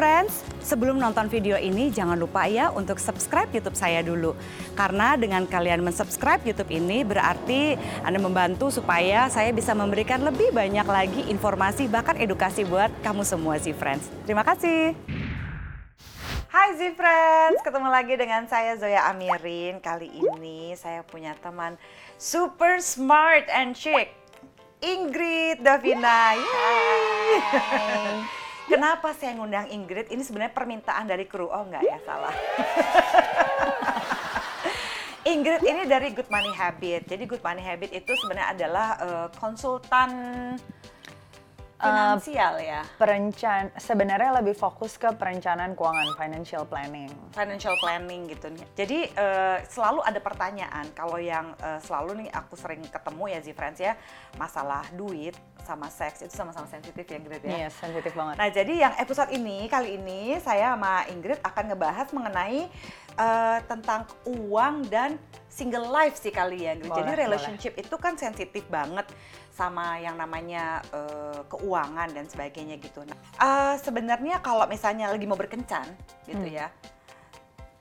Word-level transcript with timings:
Z-Friends, 0.00 0.64
sebelum 0.64 0.96
nonton 0.96 1.28
video 1.28 1.60
ini 1.60 1.92
jangan 1.92 2.16
lupa 2.16 2.48
ya 2.48 2.72
untuk 2.72 2.96
subscribe 2.96 3.52
YouTube 3.52 3.76
saya 3.76 4.00
dulu. 4.00 4.32
Karena 4.72 5.12
dengan 5.12 5.44
kalian 5.44 5.84
mensubscribe 5.84 6.40
YouTube 6.40 6.72
ini 6.72 7.04
berarti 7.04 7.76
Anda 8.00 8.16
membantu 8.16 8.72
supaya 8.72 9.28
saya 9.28 9.52
bisa 9.52 9.76
memberikan 9.76 10.24
lebih 10.24 10.56
banyak 10.56 10.88
lagi 10.88 11.28
informasi 11.28 11.84
bahkan 11.84 12.16
edukasi 12.16 12.64
buat 12.64 12.88
kamu 13.04 13.28
semua 13.28 13.60
Z-Friends. 13.60 14.08
Terima 14.24 14.40
kasih. 14.40 14.96
Hai 16.48 16.80
Z-Friends, 16.80 17.60
ketemu 17.60 17.88
lagi 17.92 18.14
dengan 18.16 18.48
saya 18.48 18.80
Zoya 18.80 19.04
Amirin. 19.12 19.84
Kali 19.84 20.08
ini 20.08 20.80
saya 20.80 21.04
punya 21.04 21.36
teman 21.44 21.76
super 22.16 22.80
smart 22.80 23.44
and 23.52 23.76
chic. 23.76 24.16
Ingrid 24.80 25.60
Davina. 25.60 26.40
Yeay. 26.40 28.40
Kenapa 28.70 29.10
saya 29.18 29.34
ngundang 29.34 29.66
Ingrid? 29.66 30.06
Ini 30.14 30.22
sebenarnya 30.22 30.54
permintaan 30.54 31.10
dari 31.10 31.26
kru. 31.26 31.50
Oh 31.50 31.66
enggak 31.66 31.82
ya, 31.82 31.98
salah. 32.06 32.30
Ingrid 35.34 35.62
ini 35.66 35.90
dari 35.90 36.14
Good 36.14 36.30
Money 36.30 36.54
Habit. 36.54 37.10
Jadi 37.10 37.26
Good 37.26 37.42
Money 37.42 37.66
Habit 37.66 37.90
itu 37.90 38.14
sebenarnya 38.14 38.54
adalah 38.54 38.88
uh, 39.02 39.28
konsultan 39.34 40.10
finansial 41.80 42.54
uh, 42.56 42.62
ya. 42.62 42.80
Perencan 43.00 43.72
sebenarnya 43.80 44.36
lebih 44.38 44.54
fokus 44.54 45.00
ke 45.00 45.08
perencanaan 45.16 45.72
keuangan 45.72 46.12
financial 46.14 46.68
planning. 46.68 47.08
Financial 47.32 47.74
planning 47.80 48.28
gitu 48.28 48.52
nih. 48.52 48.66
Jadi 48.76 48.98
uh, 49.16 49.58
selalu 49.66 50.04
ada 50.04 50.20
pertanyaan 50.20 50.86
kalau 50.92 51.16
yang 51.16 51.56
uh, 51.64 51.80
selalu 51.80 52.24
nih 52.24 52.28
aku 52.30 52.54
sering 52.54 52.84
ketemu 52.84 53.24
ya 53.32 53.38
Z-Friends 53.40 53.80
ya, 53.80 53.92
masalah 54.36 54.84
duit 54.92 55.34
sama 55.60 55.86
seks 55.92 56.24
itu 56.24 56.34
sama-sama 56.34 56.66
sensitif 56.66 57.04
ya 57.04 57.16
Ingrid 57.20 57.42
ya. 57.44 57.50
Iya, 57.50 57.60
yes, 57.68 57.74
sensitif 57.78 58.12
banget. 58.16 58.34
Nah, 58.40 58.48
jadi 58.48 58.74
yang 58.88 58.94
episode 58.96 59.30
ini 59.30 59.68
kali 59.70 60.00
ini 60.00 60.40
saya 60.40 60.74
sama 60.74 61.04
Ingrid 61.08 61.38
akan 61.44 61.64
ngebahas 61.72 62.08
mengenai 62.10 62.66
uh, 63.20 63.58
tentang 63.68 64.08
uang 64.24 64.88
dan 64.88 65.20
single 65.52 65.92
life 65.92 66.16
sih 66.16 66.32
kali 66.32 66.64
ya. 66.64 66.80
Boleh, 66.80 67.04
jadi 67.04 67.12
relationship 67.28 67.72
boleh. 67.76 67.84
itu 67.84 67.96
kan 68.00 68.14
sensitif 68.16 68.64
banget 68.72 69.04
sama 69.52 70.00
yang 70.00 70.16
namanya 70.16 70.80
uh, 70.96 71.44
keuangan 71.52 72.08
dan 72.16 72.24
sebagainya 72.24 72.80
gitu. 72.80 73.04
Nah, 73.04 73.18
uh, 73.36 73.74
sebenarnya 73.76 74.40
kalau 74.40 74.64
misalnya 74.64 75.12
lagi 75.12 75.28
mau 75.28 75.36
berkencan 75.36 75.84
gitu 76.24 76.48
hmm. 76.48 76.56
ya, 76.56 76.72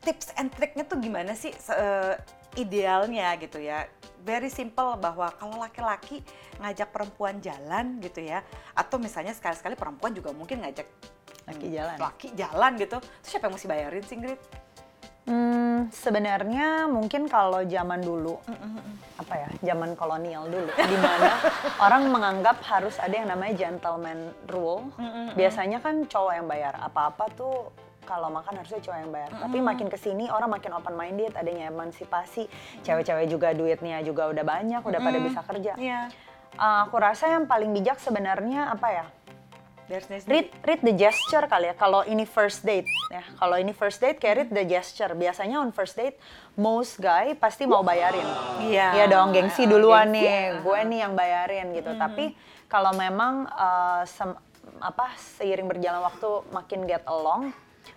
tips 0.04 0.36
and 0.36 0.52
triknya 0.52 0.84
tuh 0.84 1.00
gimana 1.00 1.32
sih 1.32 1.56
uh, 1.72 2.20
idealnya 2.60 3.40
gitu 3.40 3.64
ya? 3.64 3.88
Very 4.20 4.52
simple 4.52 5.00
bahwa 5.00 5.32
kalau 5.40 5.56
laki-laki 5.64 6.20
ngajak 6.60 6.92
perempuan 6.92 7.40
jalan 7.40 8.04
gitu 8.04 8.20
ya 8.20 8.44
atau 8.76 9.00
misalnya 9.00 9.32
sekali-sekali 9.32 9.80
perempuan 9.80 10.12
juga 10.12 10.36
mungkin 10.36 10.60
ngajak 10.60 10.84
laki 11.50 11.68
jalan 11.74 11.98
laki 11.98 12.28
jalan 12.38 12.72
gitu 12.78 12.98
terus 13.00 13.30
siapa 13.32 13.50
yang 13.50 13.56
mesti 13.58 13.68
bayarin 13.72 14.04
sih 14.06 14.16
Ingrid? 14.20 14.40
Hmm, 15.28 15.92
sebenarnya 15.92 16.90
mungkin 16.90 17.30
kalau 17.30 17.62
zaman 17.68 18.02
dulu, 18.02 18.40
mm 18.48 18.56
-mm. 18.56 18.84
apa 19.22 19.34
ya, 19.36 19.50
zaman 19.72 19.94
kolonial 19.94 20.48
dulu, 20.50 20.72
di 20.74 20.98
mana 20.98 21.38
orang 21.86 22.10
menganggap 22.10 22.58
harus 22.66 22.98
ada 22.98 23.14
yang 23.14 23.30
namanya 23.30 23.54
gentleman 23.56 24.34
rule. 24.50 24.90
Mm 24.98 25.10
-mm. 25.10 25.26
Biasanya 25.38 25.80
kan 25.84 26.08
cowok 26.08 26.34
yang 26.34 26.48
bayar 26.50 26.74
apa-apa 26.82 27.30
tuh 27.38 27.70
kalau 28.10 28.34
makan 28.34 28.58
harusnya 28.58 28.82
cowok 28.82 29.00
yang 29.06 29.12
bayar. 29.14 29.30
Mm 29.30 29.36
-hmm. 29.38 29.46
Tapi 29.46 29.58
makin 29.62 29.88
ke 29.92 29.98
sini 30.02 30.26
orang 30.34 30.50
makin 30.50 30.72
open 30.74 30.96
minded, 30.98 31.34
adanya 31.38 31.70
emansipasi, 31.70 32.50
cewek-cewek 32.82 33.30
juga 33.30 33.54
duitnya 33.54 34.02
juga 34.02 34.32
udah 34.34 34.42
banyak, 34.42 34.82
udah 34.82 34.98
mm 34.98 35.06
-hmm. 35.06 35.18
pada 35.20 35.20
bisa 35.22 35.42
kerja. 35.46 35.74
Yeah 35.78 36.10
uh, 36.60 36.88
aku 36.88 36.96
rasa 36.98 37.32
yang 37.32 37.46
paling 37.46 37.72
bijak 37.76 37.98
sebenarnya 38.02 38.72
apa 38.74 38.88
ya? 38.90 39.06
Read, 39.90 40.54
read 40.62 40.82
the 40.86 40.94
gesture 40.94 41.50
kali 41.50 41.74
ya. 41.74 41.74
Kalau 41.74 42.06
ini 42.06 42.30
first 42.30 42.62
date 42.62 42.86
ya. 43.10 43.26
Kalau 43.42 43.58
ini 43.58 43.74
first 43.74 43.98
date 43.98 44.22
kayak 44.22 44.36
read 44.38 44.52
the 44.54 44.62
gesture. 44.62 45.10
Biasanya 45.18 45.58
on 45.58 45.74
first 45.74 45.98
date 45.98 46.22
most 46.54 47.02
guy 47.02 47.34
pasti 47.34 47.66
mau 47.66 47.82
bayarin. 47.82 48.26
Iya. 48.62 49.02
Iya 49.02 49.06
dong, 49.10 49.34
gengsi 49.34 49.66
duluan 49.66 50.14
gengsi. 50.14 50.30
nih. 50.30 50.62
Gue 50.62 50.80
nih 50.86 51.00
yang 51.02 51.14
bayarin 51.18 51.68
gitu. 51.74 51.90
Hmm. 51.90 52.02
Tapi 52.06 52.38
kalau 52.70 52.94
memang 52.94 53.50
uh, 53.50 54.06
sem 54.06 54.30
apa 54.78 55.10
seiring 55.18 55.66
berjalan 55.66 56.06
waktu 56.06 56.30
makin 56.54 56.86
get 56.86 57.02
along, 57.10 57.50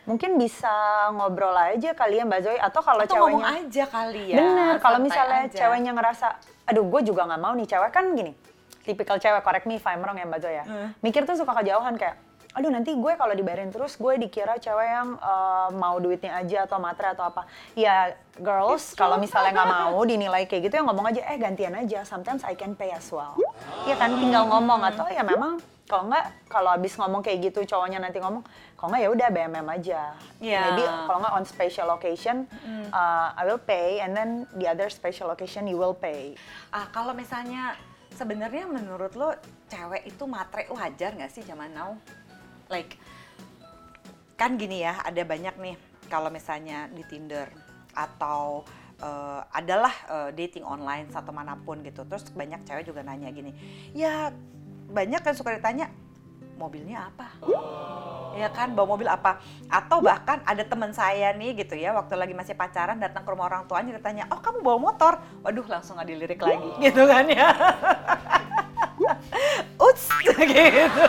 mungkin 0.08 0.40
bisa 0.40 0.72
ngobrol 1.12 1.52
aja 1.52 1.92
kali 1.92 2.18
ya 2.18 2.24
Mbak 2.24 2.40
Zoe 2.40 2.56
atau 2.56 2.80
kalau 2.80 3.04
ceweknya 3.04 3.20
ngomong 3.20 3.44
aja 3.44 3.84
kali 3.92 4.22
ya. 4.32 4.36
Bener, 4.40 4.74
kalau 4.80 4.98
misalnya 4.98 5.44
aja. 5.44 5.58
ceweknya 5.60 5.92
ngerasa 5.92 6.26
aduh 6.72 6.88
gue 6.88 7.00
juga 7.04 7.28
nggak 7.28 7.42
mau 7.42 7.52
nih 7.52 7.68
cewek 7.68 7.90
kan 7.92 8.06
gini 8.16 8.32
tipikal 8.82 9.16
cewek 9.18 9.42
correct 9.42 9.66
me 9.66 9.78
if 9.78 9.86
I'm 9.86 10.02
wrong 10.02 10.18
ya 10.18 10.26
Mbak 10.26 10.40
Zoya. 10.42 10.64
Hmm. 10.66 10.88
mikir 11.00 11.22
tuh 11.24 11.38
suka 11.38 11.54
kejauhan 11.62 11.96
kayak 11.98 12.16
aduh 12.52 12.68
nanti 12.68 12.92
gue 12.92 13.12
kalau 13.16 13.32
dibayarin 13.32 13.72
terus 13.72 13.96
gue 13.96 14.12
dikira 14.20 14.60
cewek 14.60 14.84
yang 14.84 15.16
uh, 15.24 15.72
mau 15.72 15.96
duitnya 15.96 16.36
aja 16.36 16.68
atau 16.68 16.76
matre 16.76 17.08
atau 17.16 17.24
apa. 17.24 17.48
Ya 17.72 18.12
girls 18.36 18.92
kalau 18.92 19.16
misalnya 19.16 19.56
nggak 19.56 19.70
mau 19.88 20.00
dinilai 20.04 20.44
kayak 20.44 20.68
gitu 20.68 20.74
ya 20.80 20.82
ngomong 20.84 21.08
aja 21.08 21.20
eh 21.32 21.40
gantian 21.40 21.72
aja 21.72 22.04
sometimes 22.04 22.44
I 22.44 22.52
can 22.52 22.76
pay 22.76 22.92
as 22.92 23.08
well. 23.08 23.32
Iya 23.88 23.96
kan? 23.96 24.12
Tinggal 24.20 24.52
ngomong 24.52 24.84
atau 24.84 25.08
ya 25.08 25.24
memang 25.24 25.64
kalau 25.88 26.12
nggak 26.12 26.48
kalau 26.52 26.70
abis 26.76 26.92
ngomong 27.00 27.24
kayak 27.24 27.52
gitu 27.52 27.64
cowoknya 27.64 28.00
nanti 28.00 28.20
ngomong 28.20 28.44
kalau 28.76 28.88
nggak 28.92 29.02
ya 29.02 29.10
udah 29.12 29.28
BMM 29.32 29.66
aja. 29.72 30.00
Yeah. 30.36 30.76
maybe 30.76 30.84
kalau 31.08 31.18
nggak 31.24 31.34
on 31.36 31.44
special 31.48 31.88
occasion 31.96 32.36
mm. 32.48 32.92
uh, 32.92 33.32
I 33.32 33.48
will 33.48 33.60
pay 33.60 34.04
and 34.04 34.12
then 34.12 34.44
the 34.60 34.68
other 34.68 34.92
special 34.92 35.32
occasion 35.32 35.64
you 35.64 35.80
will 35.80 35.96
pay. 35.96 36.36
Ah 36.68 36.84
kalau 36.92 37.16
misalnya 37.16 37.80
sebenarnya 38.14 38.68
menurut 38.68 39.12
lo 39.16 39.34
cewek 39.68 40.08
itu 40.08 40.24
matre 40.28 40.68
wajar 40.70 41.16
nggak 41.16 41.32
sih 41.32 41.42
zaman 41.44 41.72
now? 41.72 41.96
Like 42.68 42.96
kan 44.36 44.58
gini 44.58 44.82
ya 44.82 44.98
ada 45.04 45.22
banyak 45.22 45.54
nih 45.60 45.76
kalau 46.10 46.28
misalnya 46.28 46.90
di 46.90 47.06
Tinder 47.06 47.46
atau 47.94 48.66
uh, 48.98 49.40
adalah 49.54 49.92
uh, 50.08 50.30
dating 50.34 50.66
online 50.66 51.06
satu 51.14 51.30
mana 51.30 51.54
pun 51.56 51.78
gitu 51.86 52.02
terus 52.08 52.26
banyak 52.32 52.64
cewek 52.66 52.88
juga 52.88 53.06
nanya 53.06 53.30
gini 53.30 53.54
ya 53.94 54.34
banyak 54.90 55.20
kan 55.22 55.36
suka 55.36 55.56
ditanya 55.56 55.88
mobilnya 56.56 57.12
apa? 57.12 57.28
Ya 58.32 58.48
kan? 58.48 58.72
Bawa 58.72 58.96
mobil 58.96 59.08
apa? 59.08 59.40
Atau 59.68 60.00
bahkan 60.00 60.40
ada 60.48 60.64
teman 60.64 60.92
saya 60.96 61.32
nih 61.36 61.64
gitu 61.64 61.76
ya 61.76 61.92
waktu 61.92 62.16
lagi 62.16 62.32
masih 62.32 62.56
pacaran 62.56 62.96
datang 62.96 63.24
ke 63.24 63.30
rumah 63.30 63.48
orang 63.48 63.68
tuanya 63.68 63.96
ditanya 63.96 64.24
oh 64.32 64.40
kamu 64.40 64.64
bawa 64.64 64.78
motor? 64.78 65.20
Waduh 65.44 65.66
langsung 65.68 66.00
nggak 66.00 66.08
dilirik 66.08 66.40
lagi 66.40 66.68
gitu 66.84 67.02
kan 67.04 67.26
ya. 67.28 67.48
Uts 69.82 70.04
gitu. 70.30 71.06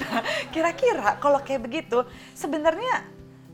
Nah, 0.00 0.22
kira-kira 0.54 1.18
kalau 1.18 1.42
kayak 1.42 1.66
begitu 1.66 2.06
sebenarnya 2.32 3.04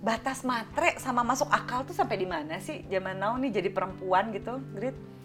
batas 0.04 0.46
matre 0.46 0.94
sama 1.02 1.26
masuk 1.26 1.50
akal 1.50 1.82
tuh 1.82 1.96
sampai 1.96 2.20
di 2.20 2.28
mana 2.28 2.60
sih? 2.60 2.84
Zaman 2.86 3.16
now 3.16 3.34
nih 3.40 3.58
jadi 3.58 3.72
perempuan 3.72 4.30
gitu, 4.30 4.60
Grit? 4.76 5.15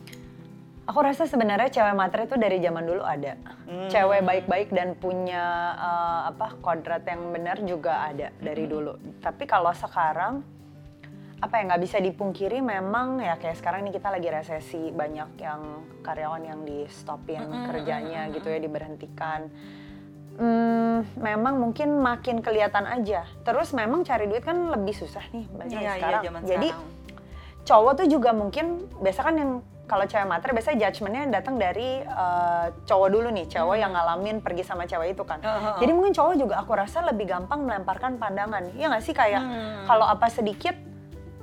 Aku 0.90 1.00
rasa 1.06 1.30
sebenarnya 1.30 1.70
cewek 1.70 1.94
matre 1.94 2.26
itu 2.26 2.36
dari 2.42 2.58
zaman 2.58 2.84
dulu 2.84 3.06
ada. 3.06 3.38
Hmm. 3.70 3.88
Cewek 3.88 4.26
baik-baik 4.26 4.70
dan 4.74 4.98
punya 4.98 5.78
uh, 5.78 6.22
apa 6.34 6.58
kodrat 6.58 7.06
yang 7.06 7.30
benar 7.30 7.62
juga 7.62 8.10
ada 8.10 8.34
dari 8.42 8.66
hmm. 8.66 8.72
dulu. 8.72 8.94
Tapi 9.22 9.46
kalau 9.46 9.72
sekarang 9.72 10.42
apa 11.42 11.58
yang 11.58 11.74
nggak 11.74 11.84
bisa 11.84 11.98
dipungkiri 11.98 12.62
memang 12.62 13.18
ya 13.18 13.34
kayak 13.42 13.58
sekarang 13.58 13.82
ini 13.82 13.92
kita 13.98 14.14
lagi 14.14 14.30
resesi 14.30 14.94
banyak 14.94 15.42
yang 15.42 15.62
karyawan 16.06 16.46
yang 16.46 16.62
di 16.62 16.86
stopin 16.86 17.42
mm-hmm. 17.42 17.66
kerjanya 17.66 18.30
gitu 18.30 18.46
ya 18.46 18.62
diberhentikan 18.62 19.50
hmm, 20.38 21.18
memang 21.18 21.58
mungkin 21.58 21.98
makin 21.98 22.46
kelihatan 22.46 22.86
aja 22.86 23.26
terus 23.42 23.74
memang 23.74 24.06
cari 24.06 24.30
duit 24.30 24.46
kan 24.46 24.70
lebih 24.70 24.94
susah 24.94 25.26
nih 25.34 25.50
banyak 25.50 25.82
iya, 25.82 25.82
iya, 25.82 25.94
sekarang 25.98 26.22
iya, 26.22 26.32
jadi 26.46 26.70
sekarang. 26.78 27.66
cowok 27.66 27.94
tuh 27.98 28.08
juga 28.08 28.30
mungkin 28.38 28.66
biasa 29.02 29.20
kan 29.26 29.36
yang 29.42 29.52
kalau 29.92 30.08
cewek 30.08 30.24
matre 30.24 30.56
biasanya 30.56 30.88
judgementnya 30.88 31.24
datang 31.28 31.60
dari 31.60 32.00
uh, 32.08 32.72
cowok 32.88 33.10
dulu 33.12 33.28
nih 33.36 33.52
cowok 33.52 33.76
hmm. 33.76 33.84
yang 33.84 33.92
ngalamin 33.92 34.38
pergi 34.40 34.64
sama 34.64 34.88
cewek 34.88 35.20
itu 35.20 35.28
kan 35.28 35.44
uh, 35.44 35.52
-huh. 35.52 35.76
jadi 35.84 35.92
mungkin 35.92 36.16
cowok 36.16 36.36
juga 36.40 36.56
aku 36.64 36.72
rasa 36.80 37.04
lebih 37.04 37.28
gampang 37.28 37.68
melemparkan 37.68 38.16
pandangan 38.16 38.72
ya 38.80 38.88
nggak 38.88 39.04
sih 39.04 39.12
kayak 39.12 39.44
hmm. 39.44 39.84
kalau 39.92 40.08
apa 40.08 40.32
sedikit 40.32 40.80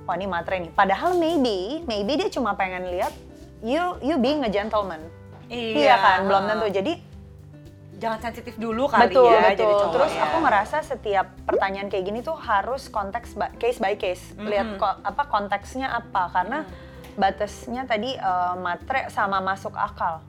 wah 0.08 0.16
ini 0.16 0.24
matre 0.24 0.56
nih. 0.64 0.72
Padahal 0.72 1.20
maybe, 1.20 1.84
maybe 1.84 2.16
dia 2.16 2.32
cuma 2.32 2.56
pengen 2.56 2.88
lihat 2.88 3.12
you 3.60 4.00
you 4.00 4.16
being 4.16 4.40
a 4.40 4.48
gentleman. 4.48 5.04
Iya, 5.52 5.92
iya 5.92 5.96
kan, 6.00 6.18
belum 6.24 6.42
tentu. 6.48 6.66
Jadi 6.72 6.92
jangan 8.00 8.18
sensitif 8.24 8.56
dulu 8.56 8.88
kali 8.88 9.12
betul, 9.12 9.28
ya. 9.28 9.52
Betul, 9.52 9.68
betul. 9.68 9.88
Terus 10.00 10.12
ya. 10.16 10.20
aku 10.24 10.36
ngerasa 10.40 10.76
setiap 10.80 11.26
pertanyaan 11.44 11.92
kayak 11.92 12.04
gini 12.08 12.24
tuh 12.24 12.40
harus 12.40 12.88
konteks 12.88 13.36
case 13.60 13.76
by 13.76 14.00
case. 14.00 14.32
Mm 14.32 14.40
-hmm. 14.40 14.48
Lihat 14.48 14.68
ko 14.80 14.86
apa 14.88 15.22
konteksnya 15.28 15.92
apa 15.92 16.32
karena 16.32 16.64
mm. 16.64 16.87
Batasnya 17.18 17.84
tadi 17.84 18.14
uh, 18.14 18.54
matre 18.54 19.10
sama 19.10 19.42
masuk 19.42 19.74
akal. 19.74 20.22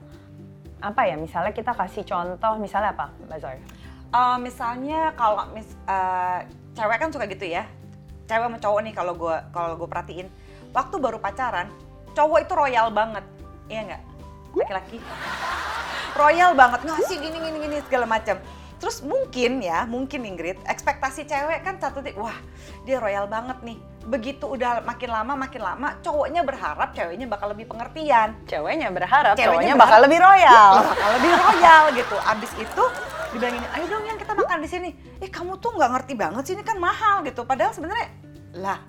Apa 0.82 1.06
ya? 1.06 1.14
Misalnya 1.14 1.54
kita 1.54 1.70
kasih 1.72 2.02
contoh, 2.02 2.58
misalnya 2.58 2.92
apa, 2.92 3.14
Mbak 3.30 3.38
Zoe? 3.38 3.60
Uh, 4.10 4.36
misalnya 4.42 5.14
kalau 5.14 5.46
mis, 5.54 5.70
uh, 5.86 6.42
cewek 6.74 6.98
kan 6.98 7.14
suka 7.14 7.30
gitu 7.30 7.46
ya, 7.46 7.62
cewek 8.26 8.46
sama 8.50 8.58
cowok 8.58 8.80
nih 8.82 8.94
kalau 8.94 9.14
gue 9.14 9.36
kalau 9.54 9.74
gue 9.78 9.88
perhatiin 9.90 10.26
waktu 10.70 10.96
baru 11.02 11.18
pacaran 11.18 11.66
cowok 12.14 12.38
itu 12.46 12.52
royal 12.54 12.86
banget 12.94 13.24
iya 13.66 13.80
nggak 13.90 14.02
laki-laki 14.54 14.98
royal 16.14 16.54
banget 16.54 16.80
ngasih 16.86 17.16
gini 17.18 17.38
gini 17.38 17.58
gini 17.58 17.76
segala 17.86 18.06
macam 18.06 18.38
Terus 18.80 19.04
mungkin 19.04 19.60
ya, 19.60 19.84
mungkin 19.84 20.24
Ingrid, 20.24 20.56
ekspektasi 20.64 21.28
cewek 21.28 21.60
kan 21.60 21.76
satu 21.76 22.00
titik, 22.00 22.16
wah 22.16 22.32
dia 22.88 22.96
royal 22.96 23.28
banget 23.28 23.60
nih. 23.60 23.76
Begitu 24.00 24.48
udah 24.48 24.80
makin 24.80 25.08
lama 25.08 25.32
makin 25.36 25.60
lama, 25.60 25.88
cowoknya 26.00 26.40
berharap 26.40 26.90
ceweknya 26.90 27.28
bakal 27.28 27.52
lebih 27.52 27.68
pengertian. 27.68 28.32
Ceweknya 28.44 28.88
berharap 28.88 29.36
Ceweknya 29.36 29.44
cowoknya 29.46 29.72
berharap- 29.72 29.84
bakal 29.86 30.00
lebih 30.02 30.18
royal. 30.18 30.72
bakal 30.82 31.10
lebih 31.14 31.32
royal 31.36 31.82
gitu. 31.92 32.16
Abis 32.18 32.50
itu 32.56 32.84
dibilangin, 33.30 33.62
ayo 33.70 33.84
dong 33.86 34.04
yang 34.04 34.16
kita 34.16 34.32
makan 34.32 34.58
di 34.58 34.68
sini. 34.68 34.90
Eh 35.18 35.28
kamu 35.28 35.60
tuh 35.60 35.70
nggak 35.72 35.90
ngerti 35.92 36.14
banget 36.14 36.42
sih 36.42 36.54
ini 36.54 36.62
kan 36.62 36.76
mahal 36.76 37.20
gitu. 37.22 37.44
Padahal 37.44 37.70
sebenarnya 37.70 38.08
lah 38.56 38.80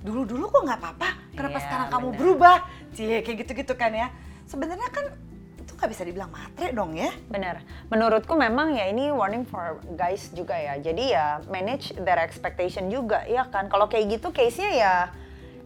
dulu-dulu 0.00 0.48
kok 0.48 0.62
nggak 0.64 0.80
apa-apa. 0.80 1.08
Kenapa 1.32 1.56
Iya, 1.56 1.64
sekarang 1.64 1.86
kamu 1.88 2.06
bener. 2.08 2.18
berubah? 2.18 2.56
Cie 2.90 3.18
kayak 3.20 3.36
gitu-gitu 3.38 3.74
kan 3.74 3.92
ya. 3.92 4.08
Sebenarnya 4.44 4.88
kan 4.88 5.06
nggak 5.82 5.90
bisa 5.90 6.06
dibilang 6.06 6.30
matre 6.30 6.70
dong 6.70 6.94
ya. 6.94 7.10
Benar. 7.26 7.58
Menurutku 7.90 8.38
memang 8.38 8.78
ya 8.78 8.86
ini 8.86 9.10
warning 9.10 9.42
for 9.42 9.82
guys 9.98 10.30
juga 10.30 10.54
ya. 10.54 10.78
Jadi 10.78 11.10
ya 11.10 11.42
manage 11.50 11.90
their 11.98 12.22
expectation 12.22 12.86
juga, 12.86 13.26
ya 13.26 13.50
kan. 13.50 13.66
Kalau 13.66 13.90
kayak 13.90 14.14
gitu 14.14 14.30
case-nya 14.30 14.70
ya 14.70 14.94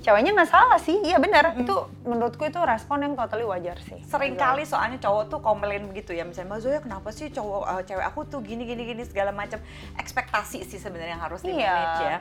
ceweknya 0.00 0.32
nggak 0.32 0.48
salah 0.48 0.80
sih. 0.80 1.04
Iya 1.04 1.20
benar. 1.20 1.52
Itu 1.60 1.92
menurutku 2.08 2.48
itu 2.48 2.56
respon 2.56 3.04
yang 3.04 3.12
totally 3.12 3.44
wajar 3.44 3.76
sih. 3.84 4.00
Sering 4.08 4.40
kali 4.40 4.64
soalnya 4.64 4.96
cowok 4.96 5.24
tuh 5.28 5.40
komplain 5.44 5.84
begitu 5.84 6.16
ya 6.16 6.24
misalnya 6.24 6.56
Mbak 6.56 6.60
Zoya 6.64 6.80
kenapa 6.80 7.08
sih 7.12 7.28
cowok 7.28 7.62
eh, 7.76 7.82
cewek 7.84 8.04
aku 8.08 8.20
tuh 8.24 8.40
gini 8.40 8.64
gini 8.64 8.88
gini 8.88 9.04
segala 9.04 9.36
macam 9.36 9.60
ekspektasi 10.00 10.64
sih 10.64 10.80
sebenarnya 10.80 11.20
yang 11.20 11.24
harus 11.28 11.44
di 11.44 11.52
Iya. 11.52 11.68
manage 11.68 12.00
ya 12.00 12.18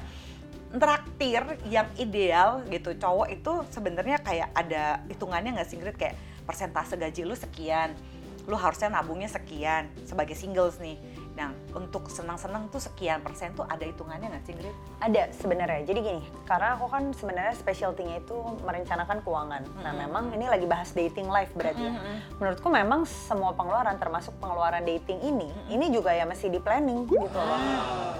traktir 0.75 1.43
yang 1.71 1.87
ideal 1.95 2.59
gitu 2.67 2.91
cowok 2.99 3.31
itu 3.31 3.53
sebenarnya 3.71 4.19
kayak 4.19 4.51
ada 4.51 4.99
hitungannya 5.07 5.55
nggak 5.55 5.67
sih 5.71 5.79
Ingrid 5.79 5.95
kayak 5.95 6.15
persentase 6.45 6.95
gaji 6.95 7.25
lu 7.25 7.33
sekian 7.33 7.97
lu 8.45 8.53
harusnya 8.53 8.93
nabungnya 8.93 9.27
sekian 9.27 9.89
sebagai 10.05 10.37
singles 10.37 10.77
nih 10.77 11.01
nah 11.35 11.51
untuk 11.75 12.07
senang-senang 12.07 12.71
tuh 12.71 12.79
sekian 12.79 13.19
persen 13.19 13.51
tuh 13.51 13.67
ada 13.67 13.83
hitungannya 13.83 14.31
nggak 14.31 14.43
sih 14.47 14.55
Ingrid? 14.55 14.75
Ada 15.03 15.23
sebenarnya. 15.35 15.83
Jadi 15.83 15.99
gini, 15.99 16.23
karena 16.47 16.79
aku 16.79 16.87
kan 16.87 17.11
sebenarnya 17.11 17.53
specialty-nya 17.59 18.23
itu 18.23 18.37
merencanakan 18.63 19.19
keuangan. 19.19 19.61
Nah, 19.83 19.93
memang 19.93 20.31
ini 20.31 20.47
lagi 20.47 20.63
bahas 20.63 20.95
dating 20.95 21.27
life 21.27 21.51
berarti 21.51 21.91
ya. 21.91 21.93
Menurutku 22.39 22.71
memang 22.71 23.03
semua 23.03 23.51
pengeluaran 23.51 23.99
termasuk 23.99 24.31
pengeluaran 24.39 24.87
dating 24.87 25.19
ini, 25.21 25.51
ini 25.67 25.91
juga 25.91 26.15
ya 26.15 26.23
mesti 26.23 26.47
di 26.47 26.59
planning 26.63 27.03
gitu 27.11 27.35
loh. 27.35 27.59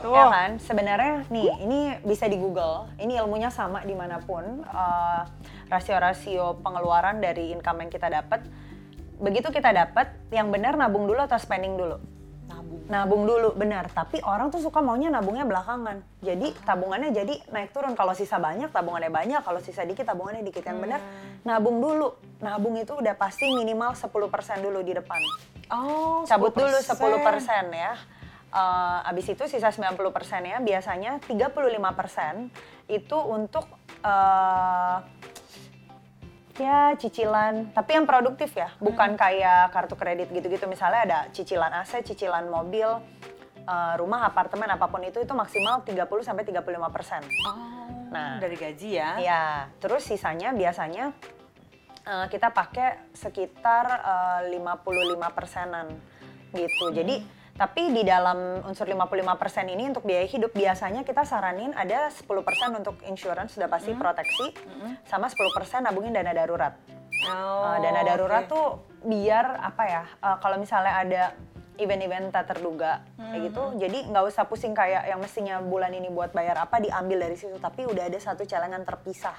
Tuh. 0.04 0.12
Ya 0.12 0.24
kan? 0.28 0.52
Sebenarnya 0.60 1.24
nih, 1.32 1.56
ini 1.64 1.80
bisa 2.04 2.28
di 2.28 2.36
Google. 2.36 2.92
Ini 3.00 3.24
ilmunya 3.24 3.48
sama 3.48 3.82
di 3.88 3.96
mana 3.96 4.20
pun. 4.20 4.44
Eh, 4.68 5.22
rasio-rasio 5.72 6.62
pengeluaran 6.62 7.24
dari 7.24 7.56
income 7.56 7.88
yang 7.88 7.92
kita 7.92 8.12
dapat. 8.12 8.46
Begitu 9.16 9.48
kita 9.50 9.72
dapat, 9.72 10.12
yang 10.30 10.52
benar 10.52 10.76
nabung 10.76 11.08
dulu 11.08 11.24
atau 11.24 11.40
spending 11.40 11.80
dulu? 11.80 11.98
Nabung. 12.66 12.82
Nabung 12.90 13.24
dulu, 13.30 13.50
benar. 13.54 13.88
Tapi 13.94 14.22
orang 14.26 14.50
tuh 14.50 14.62
suka 14.62 14.82
maunya 14.82 15.14
nabungnya 15.14 15.46
belakangan. 15.46 16.02
Jadi 16.22 16.54
tabungannya 16.66 17.14
jadi 17.14 17.34
naik 17.54 17.72
turun. 17.72 17.94
Kalau 17.94 18.18
sisa 18.18 18.42
banyak, 18.42 18.74
tabungannya 18.74 19.14
banyak. 19.14 19.42
Kalau 19.46 19.62
sisa 19.62 19.86
dikit, 19.86 20.06
tabungannya 20.06 20.42
dikit. 20.42 20.66
Yang 20.66 20.80
benar, 20.82 21.00
nabung 21.46 21.78
dulu. 21.80 22.18
Nabung 22.42 22.76
itu 22.78 22.98
udah 22.98 23.14
pasti 23.14 23.46
minimal 23.54 23.94
10% 23.94 24.10
dulu 24.66 24.80
di 24.82 24.94
depan. 24.98 25.22
Oh, 25.74 26.22
Cabut 26.26 26.54
dulu 26.54 26.78
10% 26.78 27.74
ya. 27.74 27.94
Eh, 28.56 29.10
abis 29.12 29.36
itu 29.36 29.44
sisa 29.52 29.68
90% 29.68 30.48
ya, 30.48 30.64
biasanya 30.64 31.20
35% 31.28 32.48
itu 32.88 33.18
untuk 33.20 33.68
eh, 34.00 34.98
ya 36.56 36.96
cicilan, 36.96 37.76
tapi 37.76 38.00
yang 38.00 38.08
produktif 38.08 38.56
ya, 38.56 38.72
bukan 38.80 39.20
kayak 39.20 39.76
kartu 39.76 39.96
kredit 40.00 40.32
gitu-gitu. 40.32 40.66
Misalnya 40.66 41.02
ada 41.04 41.20
cicilan 41.36 41.72
aset, 41.76 42.08
cicilan 42.08 42.48
mobil, 42.48 42.88
eh, 43.68 43.94
rumah, 44.00 44.24
apartemen, 44.24 44.72
apa 44.72 44.88
pun 44.88 45.04
itu 45.04 45.20
itu 45.20 45.34
maksimal 45.36 45.84
30 45.84 46.24
sampai 46.24 46.44
35 46.48 46.90
persen. 46.92 47.22
Oh, 47.48 47.84
Nah. 48.16 48.40
dari 48.40 48.56
gaji 48.56 48.90
ya? 48.96 49.10
Ya, 49.20 49.44
terus 49.84 50.08
sisanya 50.08 50.56
biasanya 50.56 51.12
eh, 52.06 52.26
kita 52.32 52.54
pakai 52.56 53.12
sekitar 53.12 53.86
eh, 54.48 54.56
55 54.56 55.28
persenan 55.36 55.92
gitu. 56.56 56.96
Jadi 56.96 57.20
tapi 57.56 57.96
di 57.96 58.04
dalam 58.04 58.60
unsur 58.68 58.84
55 58.84 59.40
persen 59.40 59.66
ini 59.72 59.88
untuk 59.88 60.04
biaya 60.04 60.28
hidup 60.28 60.52
biasanya 60.52 61.08
kita 61.08 61.24
saranin 61.24 61.72
ada 61.72 62.12
10 62.12 62.28
persen 62.44 62.70
untuk 62.76 63.00
insurance 63.08 63.56
sudah 63.56 63.72
pasti 63.72 63.96
proteksi, 63.96 64.52
sama 65.08 65.32
10 65.32 65.56
persen 65.56 65.80
nabungin 65.88 66.12
dana 66.12 66.36
darurat. 66.36 66.76
Oh, 67.32 67.64
Uh, 67.64 67.80
dana 67.80 68.04
darurat 68.04 68.44
oke. 68.44 68.52
tuh 68.52 68.68
biar 69.08 69.64
apa 69.64 69.84
ya 69.88 70.04
uh, 70.20 70.38
kalau 70.44 70.60
misalnya 70.60 70.94
ada 71.00 71.24
event-event 71.80 72.32
tak 72.32 72.56
terduga 72.56 73.04
kayak 73.16 73.52
gitu 73.52 73.64
jadi 73.80 73.98
nggak 74.08 74.24
usah 74.32 74.48
pusing 74.48 74.72
kayak 74.72 75.08
yang 75.12 75.20
mestinya 75.20 75.60
bulan 75.64 75.92
ini 75.96 76.12
buat 76.12 76.36
bayar 76.36 76.60
apa 76.60 76.84
diambil 76.84 77.24
dari 77.24 77.40
situ. 77.40 77.56
Tapi 77.56 77.88
udah 77.88 78.12
ada 78.12 78.20
satu 78.20 78.44
celengan 78.44 78.84
terpisah 78.84 79.36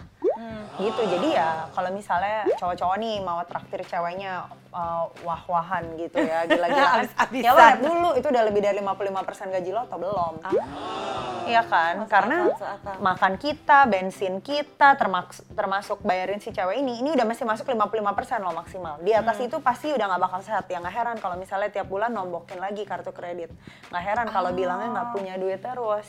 gitu 0.77 1.01
jadi 1.03 1.29
ya 1.33 1.51
kalau 1.73 1.89
misalnya 1.89 2.45
cowok-cowok 2.55 2.97
nih 2.97 3.17
mau 3.21 3.41
traktir 3.43 3.81
ceweknya 3.83 4.45
uh, 4.69 5.09
wah-wahan 5.21 5.97
gitu 5.97 6.21
ya 6.21 6.45
gila-gilaan 6.45 7.09
ya 7.45 7.51
lo 7.51 7.59
lihat 7.59 7.81
dulu 7.81 8.09
itu 8.13 8.27
udah 8.27 8.45
lebih 8.45 8.61
dari 8.61 8.79
55% 8.79 9.01
gaji 9.51 9.71
lo 9.71 9.81
atau 9.83 9.97
belum 9.97 10.35
Iya 11.47 11.63
kan, 11.63 12.03
Masuk 12.03 12.11
karena 12.11 12.37
akal, 12.43 12.75
akal. 12.75 12.95
makan 12.99 13.33
kita, 13.39 13.87
bensin 13.87 14.43
kita, 14.43 14.99
termasuk 14.99 15.47
termasuk 15.55 16.03
bayarin 16.03 16.43
si 16.43 16.51
cewek 16.51 16.75
ini, 16.75 16.99
ini 16.99 17.15
udah 17.15 17.23
masih 17.23 17.47
masuk 17.47 17.71
55% 17.71 18.03
loh 18.43 18.51
maksimal. 18.51 18.99
Di 18.99 19.15
atas 19.15 19.39
Hmm. 19.39 19.47
itu 19.47 19.57
pasti 19.63 19.95
udah 19.95 20.11
nggak 20.11 20.23
bakal 20.27 20.43
sehat. 20.43 20.67
Ya 20.67 20.83
nggak 20.83 20.91
heran 20.91 21.17
kalau 21.23 21.39
misalnya 21.39 21.71
tiap 21.71 21.87
bulan 21.87 22.11
nombokin 22.11 22.59
lagi 22.59 22.83
kartu 22.83 23.15
kredit. 23.15 23.55
Nggak 23.95 24.03
heran 24.03 24.27
kalau 24.27 24.51
Ah. 24.51 24.59
bilangnya 24.59 24.91
nggak 24.91 25.09
punya 25.15 25.35
duit 25.39 25.63
terus. 25.63 26.09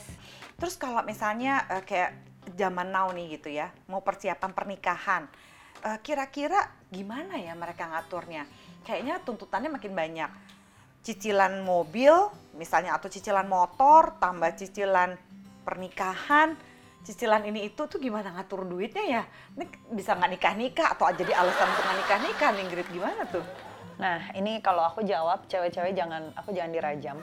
Terus 0.58 0.74
kalau 0.74 1.06
misalnya 1.06 1.70
eh, 1.70 1.86
kayak 1.86 2.27
zaman 2.54 2.88
now 2.88 3.10
nih 3.12 3.38
gitu 3.38 3.48
ya, 3.52 3.72
mau 3.90 4.00
persiapan 4.00 4.50
pernikahan, 4.54 5.22
eh, 5.84 5.98
kira-kira 6.00 6.68
gimana 6.88 7.36
ya 7.36 7.52
mereka 7.52 7.88
ngaturnya? 7.88 8.48
Kayaknya 8.86 9.20
tuntutannya 9.24 9.70
makin 9.72 9.92
banyak. 9.92 10.30
Cicilan 11.04 11.62
mobil, 11.62 12.12
misalnya 12.56 12.96
atau 12.96 13.08
cicilan 13.08 13.46
motor, 13.46 14.16
tambah 14.18 14.50
cicilan 14.56 15.16
pernikahan, 15.64 16.56
cicilan 17.04 17.44
ini 17.48 17.68
itu 17.68 17.84
tuh 17.88 18.00
gimana 18.00 18.32
ngatur 18.34 18.64
duitnya 18.64 19.04
ya? 19.04 19.22
Ini 19.56 19.64
bisa 19.92 20.16
nggak 20.16 20.30
nikah-nikah 20.36 20.96
atau 20.96 21.08
jadi 21.12 21.32
alasan 21.36 21.68
untuk 21.72 21.84
nggak 21.84 21.98
nikah-nikah, 22.04 22.48
nih, 22.52 22.62
Ingrid 22.64 22.88
gimana 22.92 23.22
tuh? 23.28 23.44
Nah 23.98 24.30
ini 24.38 24.62
kalau 24.62 24.86
aku 24.86 25.02
jawab 25.02 25.44
cewek-cewek 25.50 25.92
jangan 25.92 26.30
aku 26.38 26.54
jangan 26.54 26.70
dirajam. 26.70 27.16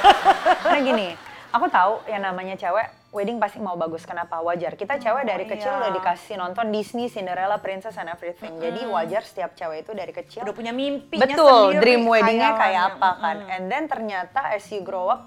Karena 0.62 0.78
gini, 0.84 1.08
aku 1.50 1.66
tahu 1.72 2.04
yang 2.06 2.22
namanya 2.22 2.54
cewek 2.60 2.99
wedding 3.10 3.42
pasti 3.42 3.58
mau 3.58 3.74
bagus. 3.74 4.06
Kenapa? 4.06 4.38
Wajar. 4.42 4.78
Kita 4.78 4.96
cewek 4.96 5.26
dari 5.26 5.44
iya. 5.46 5.52
kecil 5.54 5.70
udah 5.74 5.90
dikasih 5.90 6.34
nonton 6.38 6.70
Disney, 6.70 7.10
Cinderella, 7.10 7.58
Princess 7.58 7.98
and 7.98 8.10
Everything. 8.10 8.58
Jadi 8.62 8.86
wajar 8.86 9.22
setiap 9.26 9.54
cewek 9.58 9.86
itu 9.86 9.92
dari 9.92 10.12
kecil 10.14 10.46
Udah 10.46 10.54
punya 10.54 10.70
mimpinya 10.70 11.26
Betul, 11.26 11.74
sendiri, 11.74 11.82
dream 11.82 12.02
weddingnya 12.06 12.50
kayak 12.54 12.82
apa 12.96 13.10
kan. 13.18 13.36
And 13.50 13.64
then 13.66 13.84
ternyata 13.90 14.54
as 14.54 14.64
you 14.70 14.86
grow 14.86 15.10
up, 15.10 15.26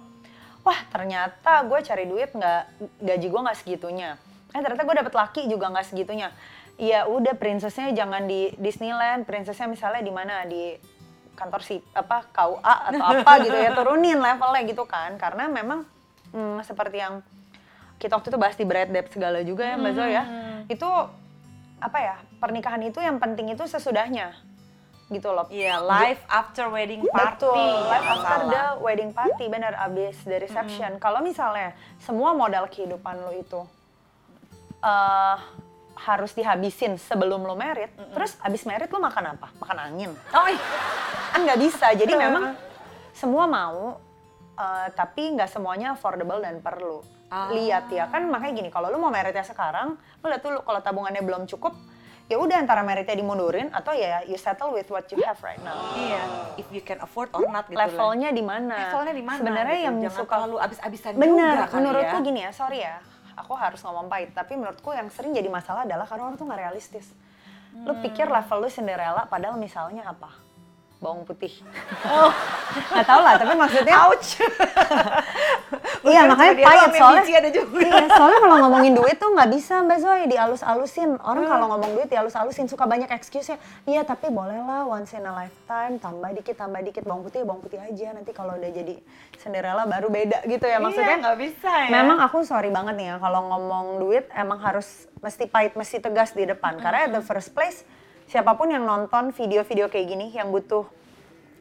wah 0.63 0.79
ternyata 0.89 1.63
gue 1.67 1.79
cari 1.83 2.05
duit 2.07 2.31
nggak 2.31 2.61
gaji 3.03 3.27
gue 3.27 3.41
nggak 3.43 3.57
segitunya. 3.59 4.09
Eh 4.55 4.59
ternyata 4.63 4.83
gue 4.87 4.95
dapet 5.03 5.13
laki 5.13 5.41
juga 5.51 5.67
nggak 5.75 5.87
segitunya. 5.91 6.31
Ya 6.79 7.05
udah 7.05 7.37
princessnya 7.37 7.93
jangan 7.93 8.25
di 8.25 8.49
Disneyland, 8.57 9.27
princessnya 9.27 9.69
misalnya 9.69 10.01
di 10.01 10.09
mana 10.09 10.47
di 10.47 10.73
kantor 11.33 11.61
si 11.65 11.81
apa 11.97 12.29
KUA 12.29 12.75
atau 12.93 13.05
apa 13.09 13.31
gitu 13.41 13.57
ya 13.57 13.73
turunin 13.77 14.21
levelnya 14.21 14.61
gitu 14.69 14.85
kan 14.85 15.17
karena 15.17 15.49
memang 15.49 15.81
hmm, 16.29 16.61
seperti 16.61 17.01
yang 17.01 17.25
kita 18.03 18.19
waktu 18.19 18.35
itu 18.35 18.39
bahas 18.39 18.59
di 18.59 18.67
Bright 18.67 18.91
Depth 18.91 19.15
segala 19.15 19.39
juga 19.47 19.63
ya 19.63 19.79
Mbak 19.79 19.91
Zoe 19.95 20.11
ya 20.11 20.23
itu 20.67 20.89
apa 21.79 21.97
ya 22.03 22.15
pernikahan 22.43 22.83
itu 22.83 22.99
yang 22.99 23.15
penting 23.15 23.55
itu 23.55 23.63
sesudahnya 23.63 24.35
gitu 25.11 25.29
loh 25.31 25.45
Iya, 25.51 25.83
live 25.83 26.19
after 26.25 26.67
wedding 26.73 27.05
party. 27.05 27.45
Betul, 27.45 27.59
ya, 27.59 27.97
nggak 28.01 28.01
after 28.17 28.41
the 28.49 28.65
wedding 28.81 29.11
party, 29.13 29.45
benar 29.51 29.73
abis 29.77 30.15
the 30.25 30.41
reception. 30.41 30.97
Kalau 30.97 31.21
misalnya 31.21 31.77
semua 32.01 32.33
modal 32.33 32.65
kehidupan 32.71 33.21
lo 33.21 33.31
itu 33.35 33.61
eh, 34.81 35.37
harus 35.93 36.31
dihabisin 36.33 36.97
sebelum 36.97 37.45
lo 37.45 37.53
merit, 37.53 37.93
terus 38.15 38.35
abis 38.41 38.65
merit 38.65 38.89
lo 38.89 38.97
makan 38.97 39.37
apa? 39.37 39.47
Makan 39.61 39.77
angin? 39.77 40.11
Oh, 40.33 40.47
iya. 40.49 40.63
Kan 41.29 41.45
nggak 41.45 41.59
bisa. 41.61 41.93
Jadi 41.93 42.13
memang 42.17 42.57
semua 43.13 43.45
mau, 43.45 44.01
eh, 44.57 44.87
tapi 44.97 45.35
nggak 45.37 45.51
semuanya 45.51 45.93
affordable 45.93 46.41
dan 46.41 46.57
perlu. 46.63 47.05
Ah. 47.33 47.49
Lihat 47.49 47.89
ya, 47.89 48.05
kan 48.05 48.29
makanya 48.29 48.53
gini, 48.55 48.69
kalau 48.69 48.87
lo 48.87 48.97
mau 48.97 49.09
meritnya 49.09 49.41
sekarang, 49.41 49.97
lo 49.97 50.25
lihat 50.27 50.39
dulu 50.39 50.61
kalau 50.61 50.79
tabungannya 50.79 51.17
belum 51.19 51.49
cukup, 51.49 51.73
ya 52.23 52.37
udah 52.37 52.55
antara 52.55 52.79
meritnya 52.79 53.13
dimundurin 53.13 53.67
atau 53.69 53.89
ya 53.91 54.21
you 54.23 54.37
settle 54.37 54.69
with 54.69 54.85
what 54.87 55.09
you 55.09 55.17
have 55.19 55.35
right 55.41 55.57
now 55.59 55.75
Iya, 55.93 56.21
if 56.55 56.69
you 56.69 56.79
can 56.79 56.95
afford 56.99 57.27
or 57.31 57.43
not 57.47 57.65
gitu 57.65 57.75
levelnya 57.75 58.29
di 58.29 58.39
mana? 58.39 58.77
Levelnya 58.87 59.11
di 59.11 59.23
mana? 59.23 59.37
Sebenarnya 59.39 59.75
gitu. 59.75 59.83
yang 59.83 59.95
Jangan 59.99 60.13
suka 60.15 60.33
terlalu 60.37 60.57
abis-abisan 60.59 61.11
bener. 61.15 61.33
juga 61.51 61.65
kali 61.65 61.75
menurutku 61.75 62.15
ya. 62.15 62.21
gini 62.21 62.39
ya, 62.39 62.51
sorry 62.53 62.79
ya, 62.79 62.95
aku 63.33 63.53
harus 63.53 63.81
ngomong 63.81 64.05
pahit. 64.07 64.29
Tapi 64.31 64.53
menurutku 64.53 64.93
yang 64.93 65.09
sering 65.09 65.33
jadi 65.33 65.49
masalah 65.49 65.83
adalah 65.83 66.05
karena 66.05 66.23
orang 66.23 66.37
tuh 66.37 66.45
nggak 66.45 66.61
realistis. 66.61 67.09
Lu 67.75 67.91
Hmm. 67.91 68.05
pikir 68.05 68.29
level 68.29 68.57
lu 68.59 68.69
Cinderella, 68.69 69.25
padahal 69.25 69.57
misalnya 69.57 70.05
apa? 70.05 70.29
bawang 71.01 71.27
putih. 71.27 71.51
Oh, 72.07 72.31
nggak 72.95 73.03
tahu 73.03 73.19
lah. 73.19 73.35
Tapi 73.35 73.53
maksudnya, 73.53 73.95
Ouch. 74.07 74.39
iya 76.03 76.21
makanya 76.27 76.53
yang 76.59 76.91
soalnya. 76.91 77.23
ada 77.23 77.49
juga. 77.49 77.79
Iya, 77.79 78.05
soalnya 78.11 78.39
kalau 78.43 78.57
ngomongin 78.67 78.93
duit 78.93 79.15
tuh 79.15 79.29
nggak 79.31 79.49
bisa 79.55 79.73
Mbak 79.87 79.97
Zoe 80.03 80.23
dialus-alusin. 80.27 81.09
Orang 81.23 81.43
kalau 81.47 81.65
ngomong 81.75 81.91
duit 81.95 82.07
dialus-alusin 82.11 82.67
suka 82.67 82.83
banyak 82.83 83.07
excuse-nya. 83.11 83.57
Iya 83.87 84.03
tapi 84.03 84.27
boleh 84.27 84.59
lah 84.63 84.83
once 84.83 85.15
in 85.15 85.23
a 85.23 85.33
lifetime 85.33 85.97
tambah 85.97 86.29
dikit 86.35 86.59
tambah 86.59 86.83
dikit 86.83 87.03
bawang 87.07 87.23
putih 87.23 87.47
bawang 87.47 87.63
putih 87.63 87.79
aja. 87.79 88.11
Nanti 88.11 88.31
kalau 88.35 88.59
udah 88.59 88.71
jadi 88.71 88.95
Cinderella 89.39 89.87
baru 89.87 90.11
beda 90.11 90.43
gitu 90.45 90.65
ya 90.67 90.77
maksudnya. 90.83 91.17
Iya, 91.17 91.23
nggak 91.23 91.37
bisa 91.39 91.71
ya. 91.71 91.89
Memang 91.91 92.17
aku 92.23 92.43
sorry 92.43 92.69
banget 92.69 92.93
nih 92.99 93.07
ya 93.11 93.15
kalau 93.23 93.41
ngomong 93.47 93.85
duit 94.03 94.27
emang 94.35 94.59
harus 94.59 95.07
mesti 95.23 95.47
pahit 95.47 95.73
mesti 95.73 96.03
tegas 96.03 96.35
di 96.35 96.43
depan. 96.43 96.79
Karena 96.83 97.07
at 97.07 97.11
the 97.15 97.23
first 97.23 97.55
place 97.55 97.87
siapa 98.27 98.55
pun 98.55 98.71
yang 98.71 98.83
nonton 98.83 99.31
video-video 99.35 99.87
kayak 99.91 100.07
gini 100.07 100.27
yang 100.35 100.51
butuh 100.51 100.83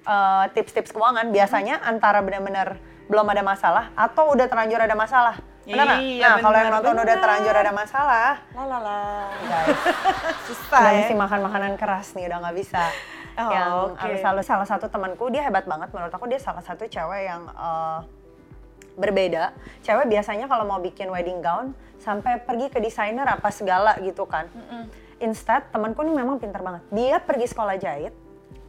uh, 0.06 0.44
tips-tips 0.54 0.94
keuangan 0.94 1.30
biasanya 1.30 1.82
antara 1.82 2.22
benar-benar 2.22 2.78
belum 3.12 3.28
ada 3.28 3.44
masalah 3.44 3.84
atau 3.92 4.32
udah 4.32 4.48
terlanjur 4.48 4.80
ada 4.80 4.96
masalah. 4.96 5.36
Benar 5.62 5.84
nggak? 5.86 6.00
Iya, 6.02 6.26
nah, 6.26 6.36
kalau 6.42 6.56
yang 6.58 6.72
nonton 6.74 6.94
udah 6.96 7.04
benar. 7.06 7.22
terlanjur 7.22 7.54
ada 7.54 7.72
masalah, 7.76 8.30
La 8.50 8.64
la 8.66 8.78
la. 8.82 9.00
guys, 9.46 9.78
Susah 10.50 10.80
udah 10.80 10.90
ya. 10.90 10.98
mesti 11.04 11.14
makan 11.14 11.40
makanan 11.46 11.72
keras 11.78 12.06
nih, 12.18 12.24
udah 12.26 12.38
nggak 12.42 12.56
bisa. 12.56 12.84
Oh, 13.32 13.48
yang 13.48 13.72
oke. 13.94 14.00
halus-halus. 14.02 14.44
salah 14.44 14.66
satu 14.68 14.92
temanku 14.92 15.32
dia 15.32 15.40
hebat 15.46 15.64
banget 15.64 15.88
menurut 15.96 16.12
aku 16.12 16.28
dia 16.28 16.36
salah 16.36 16.60
satu 16.60 16.84
cewek 16.84 17.30
yang 17.30 17.46
uh, 17.54 18.04
berbeda. 18.98 19.54
Cewek 19.80 20.10
biasanya 20.10 20.50
kalau 20.50 20.66
mau 20.68 20.80
bikin 20.82 21.08
wedding 21.08 21.40
gown 21.40 21.72
sampai 21.96 22.42
pergi 22.42 22.68
ke 22.68 22.82
desainer 22.82 23.24
apa 23.24 23.48
segala 23.48 23.96
gitu 24.02 24.26
kan. 24.26 24.50
Instead 25.22 25.64
temanku 25.70 26.02
ini 26.02 26.12
memang 26.12 26.42
pintar 26.42 26.60
banget. 26.60 26.82
Dia 26.90 27.22
pergi 27.22 27.46
sekolah 27.48 27.78
jahit 27.78 28.12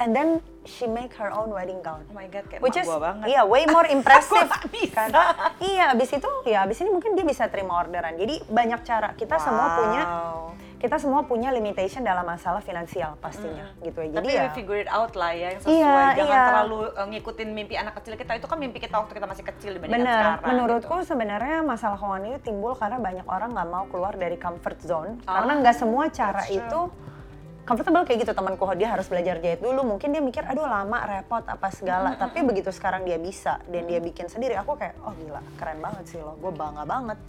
and 0.03 0.11
then 0.11 0.29
she 0.65 0.83
make 0.85 1.15
her 1.15 1.31
own 1.31 1.47
wedding 1.49 1.79
gown. 1.79 2.03
Oh 2.07 2.13
my 2.13 2.27
god, 2.27 2.43
kayak 2.45 2.59
Which 2.59 2.75
is 2.75 2.83
gua 2.83 2.99
banget. 2.99 3.31
iya 3.31 3.41
way 3.43 3.63
more 3.65 3.87
impressive 3.95 4.51
kan. 4.91 5.09
Iya, 5.57 5.95
abis 5.95 6.11
itu 6.11 6.29
ya 6.43 6.67
abis 6.67 6.83
ini 6.83 6.91
mungkin 6.91 7.15
dia 7.15 7.23
bisa 7.23 7.47
terima 7.47 7.79
orderan. 7.79 8.15
Jadi 8.15 8.43
banyak 8.45 8.83
cara. 8.83 9.15
Kita 9.15 9.39
semua 9.39 9.67
punya 9.73 10.03
Wow. 10.03 10.39
kita 10.83 10.99
semua 10.99 11.23
punya 11.23 11.47
limitation 11.47 12.03
dalam 12.03 12.27
masalah 12.27 12.59
finansial 12.59 13.15
pastinya 13.17 13.71
gitu 13.79 14.03
ya. 14.03 14.19
Jadi 14.19 14.27
Tapi 14.27 14.35
ya 14.35 14.43
we 14.43 14.51
figure 14.51 14.75
it 14.77 14.91
out 14.91 15.15
lah 15.15 15.31
ya 15.31 15.55
yang 15.55 15.61
sesuai. 15.63 15.79
Iya, 15.79 15.95
Jangan 16.11 16.27
iya. 16.27 16.43
terlalu 16.43 16.79
uh, 16.91 17.07
ngikutin 17.07 17.49
mimpi 17.49 17.75
anak 17.75 17.93
kecil 17.95 18.13
kita. 18.13 18.31
Itu 18.35 18.51
kan 18.51 18.59
mimpi 18.59 18.83
kita 18.83 18.99
waktu 18.99 19.15
kita 19.15 19.23
masih 19.23 19.47
kecil 19.47 19.71
dibandingkan 19.73 20.03
Bener, 20.03 20.19
sekarang. 20.35 20.43
menurutku 20.43 20.95
gitu. 20.99 21.07
sebenarnya 21.07 21.63
masalah 21.63 21.95
keuangan 21.95 22.27
itu 22.29 22.39
timbul 22.43 22.75
karena 22.75 22.99
banyak 22.99 23.23
orang 23.25 23.49
nggak 23.55 23.69
mau 23.69 23.83
keluar 23.87 24.11
dari 24.13 24.35
comfort 24.35 24.79
zone. 24.83 25.23
Oh, 25.23 25.31
karena 25.31 25.53
nggak 25.63 25.75
semua 25.77 26.03
cara 26.11 26.43
that's 26.43 26.51
true. 26.51 26.91
Comfortable 27.63 28.03
kayak 28.03 28.27
gitu 28.27 28.33
temanku 28.35 28.67
dia 28.75 28.91
harus 28.91 29.07
belajar 29.07 29.39
jahit 29.39 29.63
dulu. 29.63 29.95
Mungkin 29.95 30.11
dia 30.11 30.19
mikir 30.19 30.43
aduh 30.43 30.67
lama, 30.67 30.99
repot 31.07 31.43
apa 31.47 31.67
segala. 31.71 32.15
Tapi 32.19 32.43
begitu 32.43 32.69
sekarang 32.69 33.07
dia 33.07 33.15
bisa 33.15 33.59
dan 33.71 33.87
dia 33.87 34.03
bikin 34.03 34.27
sendiri, 34.27 34.59
aku 34.59 34.75
kayak 34.75 34.99
oh 35.03 35.15
gila 35.15 35.41
keren 35.55 35.79
banget 35.79 36.03
sih 36.11 36.19
lo. 36.19 36.35
Gue 36.39 36.51
bangga 36.51 36.83
banget. 36.83 37.19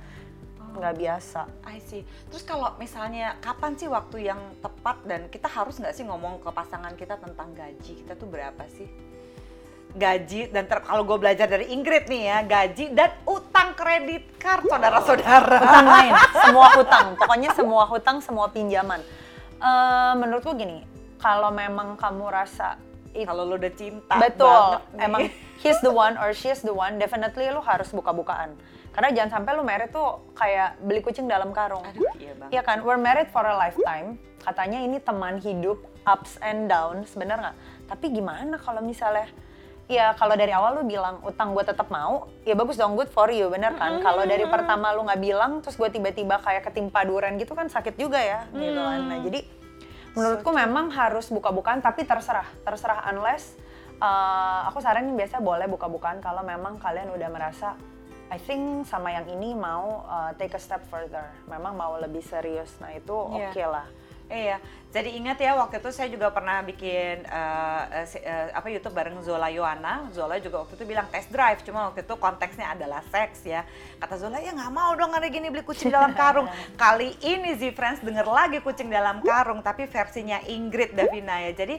Nggak 0.75 0.95
biasa. 0.99 1.41
I 1.71 1.79
see. 1.79 2.03
Terus 2.35 2.43
kalau 2.43 2.75
misalnya 2.83 3.39
kapan 3.39 3.79
sih 3.79 3.87
waktu 3.87 4.27
yang 4.27 4.41
tepat 4.59 5.07
dan 5.07 5.31
kita 5.31 5.47
harus 5.47 5.79
nggak 5.79 5.95
sih 5.95 6.03
ngomong 6.03 6.43
ke 6.43 6.51
pasangan 6.51 6.99
kita 6.99 7.15
tentang 7.23 7.55
gaji 7.55 8.03
kita 8.03 8.19
tuh 8.19 8.27
berapa 8.27 8.67
sih? 8.75 8.91
Gaji 9.95 10.51
dan 10.51 10.67
ter- 10.67 10.83
kalau 10.83 11.07
gue 11.07 11.15
belajar 11.15 11.47
dari 11.47 11.71
Ingrid 11.71 12.11
nih 12.11 12.23
ya 12.27 12.39
gaji 12.43 12.91
dan 12.91 13.15
utang 13.23 13.79
kredit 13.79 14.35
card 14.43 14.67
saudara-saudara. 14.67 15.63
Utang 15.63 15.87
lain, 15.87 16.15
semua 16.43 16.67
hutang. 16.83 17.07
Pokoknya 17.15 17.51
semua 17.55 17.85
hutang, 17.87 18.17
semua 18.19 18.47
pinjaman. 18.51 18.99
Eh, 19.65 20.13
menurutku 20.21 20.53
gini, 20.61 20.85
kalau 21.17 21.49
memang 21.49 21.97
kamu 21.97 22.29
rasa 22.29 22.77
Kalau 23.15 23.47
lo 23.47 23.55
udah 23.55 23.71
cinta 23.79 24.19
Betul. 24.19 24.51
banget 24.51 24.83
nih. 24.91 25.07
Emang 25.07 25.23
he's 25.63 25.79
the 25.87 25.95
one 25.95 26.19
or 26.19 26.35
she's 26.35 26.67
the 26.67 26.75
one, 26.75 26.99
definitely 26.99 27.47
lu 27.47 27.63
harus 27.63 27.95
buka-bukaan. 27.95 28.59
Karena 28.91 29.15
jangan 29.15 29.39
sampai 29.39 29.55
lu 29.55 29.63
married 29.63 29.95
tuh 29.95 30.35
kayak 30.35 30.83
beli 30.83 30.99
kucing 30.99 31.31
dalam 31.31 31.55
karung. 31.55 31.87
Aduh, 31.87 32.11
iya 32.19 32.35
banget. 32.35 32.51
Iya 32.59 32.63
kan, 32.67 32.83
we're 32.83 32.99
married 32.99 33.31
for 33.31 33.47
a 33.47 33.55
lifetime. 33.55 34.19
Katanya 34.43 34.83
ini 34.83 34.99
teman 34.99 35.39
hidup, 35.39 35.79
ups 36.03 36.43
and 36.43 36.67
downs, 36.67 37.15
bener 37.15 37.39
nggak? 37.39 37.57
Tapi 37.87 38.07
gimana 38.11 38.59
kalau 38.59 38.83
misalnya, 38.83 39.31
ya 39.85 40.17
kalau 40.17 40.33
dari 40.33 40.49
awal 40.53 40.81
lu 40.81 40.89
bilang 40.89 41.21
utang 41.23 41.53
gue 41.53 41.61
tetap 41.61 41.93
mau, 41.93 42.29
ya 42.49 42.57
bagus 42.57 42.81
dong, 42.81 42.97
good 42.97 43.13
for 43.13 43.29
you, 43.29 43.53
bener 43.53 43.77
kan? 43.77 44.01
Kalau 44.01 44.25
dari 44.25 44.45
pertama 44.49 44.97
lu 44.97 45.05
nggak 45.05 45.21
bilang, 45.21 45.61
terus 45.61 45.77
gue 45.77 45.89
tiba-tiba 45.93 46.41
kayak 46.41 46.65
ketimpa 46.71 47.05
durian 47.05 47.37
gitu 47.37 47.53
kan 47.53 47.69
sakit 47.69 47.95
juga 48.01 48.17
ya, 48.17 48.49
gitu 48.53 48.81
kan. 48.81 49.01
Nah 49.05 49.19
jadi 49.21 49.41
menurutku 50.17 50.51
memang 50.55 50.89
harus 50.95 51.29
buka-bukaan, 51.29 51.85
tapi 51.85 52.07
terserah, 52.07 52.47
terserah 52.65 53.05
unless 53.13 53.59
uh, 54.01 54.71
aku 54.71 54.81
saranin 54.81 55.13
biasa 55.19 55.43
boleh 55.43 55.69
buka-bukaan 55.69 56.23
kalau 56.25 56.41
memang 56.41 56.81
kalian 56.81 57.13
udah 57.13 57.29
merasa 57.29 57.77
I 58.33 58.41
think 58.41 58.89
sama 58.89 59.13
yang 59.13 59.29
ini 59.29 59.53
mau 59.53 60.03
uh, 60.09 60.33
take 60.41 60.57
a 60.57 60.61
step 60.63 60.81
further, 60.89 61.29
memang 61.45 61.77
mau 61.77 62.01
lebih 62.01 62.25
serius. 62.25 62.73
Nah 62.81 62.91
itu 62.97 63.13
Iya. 63.13 63.53
oke 63.53 63.65
lah. 63.69 63.87
Iya, 64.25 64.57
jadi 64.89 65.21
ingat 65.21 65.37
ya 65.37 65.53
waktu 65.53 65.85
itu 65.85 65.93
saya 65.93 66.09
juga 66.09 66.33
pernah 66.33 66.65
bikin 66.65 67.29
si- 68.09 68.25
eh, 68.25 68.49
apa 68.51 68.73
YouTube 68.73 68.97
bareng 68.97 69.21
Zola 69.21 69.53
Yohana. 69.53 70.09
Zola 70.17 70.41
juga 70.41 70.65
waktu 70.65 70.81
itu 70.81 70.85
bilang 70.89 71.05
test 71.13 71.29
drive, 71.29 71.61
cuma 71.61 71.93
waktu 71.93 72.09
itu 72.09 72.15
konteksnya 72.17 72.73
adalah 72.73 73.05
seks 73.13 73.45
ya. 73.45 73.69
Kata 74.01 74.17
Zola 74.17 74.41
ya 74.41 74.57
nggak 74.57 74.73
mau 74.73 74.97
dong 74.97 75.13
ada 75.13 75.29
gini 75.29 75.53
beli 75.53 75.61
kucing 75.61 75.93
dalam 75.93 76.17
karung. 76.21 76.49
Kali 76.75 77.21
ini 77.21 77.53
Z 77.53 77.77
Friends 77.77 78.01
denger 78.01 78.25
lagi 78.25 78.65
kucing 78.65 78.89
dalam 78.89 79.21
karung, 79.21 79.61
tapi 79.61 79.85
versinya 79.85 80.41
Ingrid 80.49 80.97
Davina 80.97 81.45
ya. 81.45 81.53
Jadi 81.53 81.77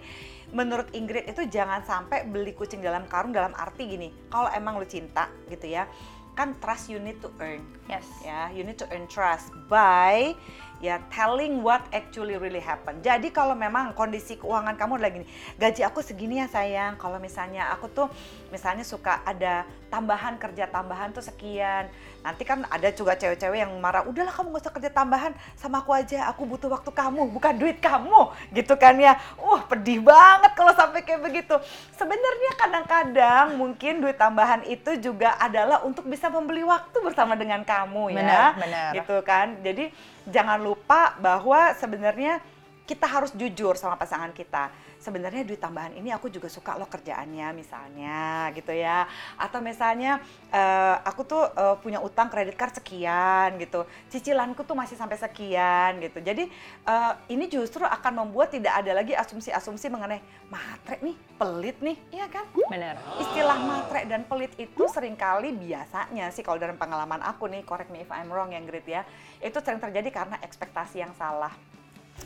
menurut 0.53 0.93
Ingrid 0.93 1.25
itu 1.25 1.49
jangan 1.49 1.81
sampai 1.81 2.29
beli 2.29 2.53
kucing 2.53 2.77
dalam 2.77 3.09
karung 3.09 3.33
dalam 3.33 3.57
arti 3.57 3.89
gini. 3.89 4.13
Kalau 4.29 4.53
emang 4.53 4.77
lu 4.77 4.85
cinta 4.85 5.33
gitu 5.49 5.65
ya, 5.65 5.89
kan 6.37 6.53
trust 6.61 6.93
you 6.93 7.01
need 7.01 7.17
to 7.19 7.31
earn 7.39 7.63
Yes. 7.87 8.03
ya 8.21 8.51
you 8.51 8.61
need 8.61 8.75
to 8.75 8.83
earn 8.91 9.07
trust 9.07 9.55
by 9.71 10.35
ya 10.83 10.99
telling 11.11 11.63
what 11.63 11.83
actually 11.95 12.35
really 12.35 12.59
happen. 12.59 12.99
Jadi 12.99 13.31
kalau 13.31 13.55
memang 13.55 13.95
kondisi 13.95 14.35
keuangan 14.35 14.75
kamu 14.75 14.99
lagi 14.99 15.13
gini, 15.23 15.27
gaji 15.55 15.81
aku 15.87 16.03
segini 16.03 16.43
ya 16.43 16.47
sayang. 16.51 16.99
Kalau 16.99 17.17
misalnya 17.17 17.71
aku 17.71 17.87
tuh 17.87 18.07
misalnya 18.51 18.83
suka 18.83 19.23
ada 19.23 19.63
tambahan 19.87 20.35
kerja 20.35 20.67
tambahan 20.67 21.15
tuh 21.15 21.23
sekian. 21.23 21.87
Nanti 22.25 22.43
kan 22.43 22.65
ada 22.67 22.89
juga 22.91 23.13
cewek-cewek 23.15 23.61
yang 23.61 23.71
marah, 23.77 24.03
udahlah 24.03 24.33
kamu 24.33 24.57
gak 24.57 24.63
usah 24.65 24.73
kerja 24.73 24.91
tambahan 24.91 25.31
sama 25.55 25.85
aku 25.85 25.93
aja. 25.93 26.27
Aku 26.33 26.43
butuh 26.43 26.67
waktu 26.67 26.89
kamu, 26.89 27.29
bukan 27.31 27.53
duit 27.55 27.77
kamu, 27.79 28.33
gitu 28.51 28.73
kan 28.75 28.97
ya. 28.97 29.15
Wah 29.37 29.61
pedih 29.63 30.01
banget 30.01 30.51
kalau 30.57 30.73
sampai 30.73 31.05
kayak 31.05 31.21
begitu. 31.21 31.55
Sebenarnya 31.95 32.51
kadang-kadang 32.59 33.45
mungkin 33.55 34.03
duit 34.03 34.17
tambahan 34.17 34.65
itu 34.67 34.97
juga 34.99 35.37
adalah 35.37 35.85
untuk 35.85 36.09
bisa 36.09 36.27
membeli 36.27 36.65
waktu 36.65 36.97
bersama 36.99 37.37
dengan 37.37 37.61
kamu 37.61 38.11
ya 38.11 38.17
Benar, 38.19 38.49
benar. 38.57 38.91
gitu 38.97 39.15
kan. 39.21 39.47
Jadi 39.61 39.93
jangan 40.29 40.59
lupa 40.61 41.13
bahwa 41.21 41.73
sebenarnya 41.77 42.41
kita 42.85 43.05
harus 43.09 43.33
jujur 43.33 43.73
sama 43.77 43.97
pasangan 43.97 44.29
kita. 44.33 44.69
Sebenarnya 45.05 45.45
duit 45.45 45.61
tambahan 45.61 45.93
ini 45.93 46.09
aku 46.09 46.33
juga 46.33 46.49
suka 46.49 46.73
loh 46.81 46.89
kerjaannya 46.89 47.53
misalnya 47.53 48.49
gitu 48.57 48.73
ya. 48.73 49.05
Atau 49.37 49.61
misalnya 49.61 50.17
eh, 50.49 50.95
aku 51.05 51.21
tuh 51.29 51.45
eh, 51.45 51.77
punya 51.77 52.01
utang 52.01 52.25
kredit 52.33 52.57
card 52.57 52.73
sekian 52.81 53.61
gitu. 53.61 53.85
Cicilanku 54.09 54.65
tuh 54.65 54.73
masih 54.73 54.97
sampai 54.97 55.21
sekian 55.21 56.01
gitu. 56.01 56.25
Jadi 56.25 56.49
eh, 56.89 57.13
ini 57.29 57.45
justru 57.45 57.85
akan 57.85 58.25
membuat 58.25 58.49
tidak 58.49 58.81
ada 58.81 58.97
lagi 58.97 59.13
asumsi-asumsi 59.13 59.93
mengenai 59.93 60.25
matre 60.49 60.97
nih, 61.05 61.15
pelit 61.37 61.77
nih, 61.85 61.97
iya 62.09 62.25
kan? 62.25 62.45
Benar. 62.69 62.97
Istilah 63.21 63.59
matre 63.61 64.09
dan 64.09 64.25
pelit 64.25 64.53
itu 64.57 64.83
sering 64.89 65.13
kali 65.13 65.53
biasanya 65.53 66.33
sih 66.33 66.41
kalau 66.41 66.57
dalam 66.57 66.77
pengalaman 66.79 67.21
aku 67.21 67.45
nih, 67.45 67.61
correct 67.61 67.93
me 67.93 68.01
if 68.01 68.09
I'm 68.09 68.33
wrong 68.33 68.53
yang 68.55 68.65
Grit 68.65 68.87
ya, 68.89 69.05
itu 69.43 69.57
sering 69.61 69.77
terjadi 69.77 70.09
karena 70.09 70.41
ekspektasi 70.41 71.05
yang 71.05 71.13
salah. 71.13 71.53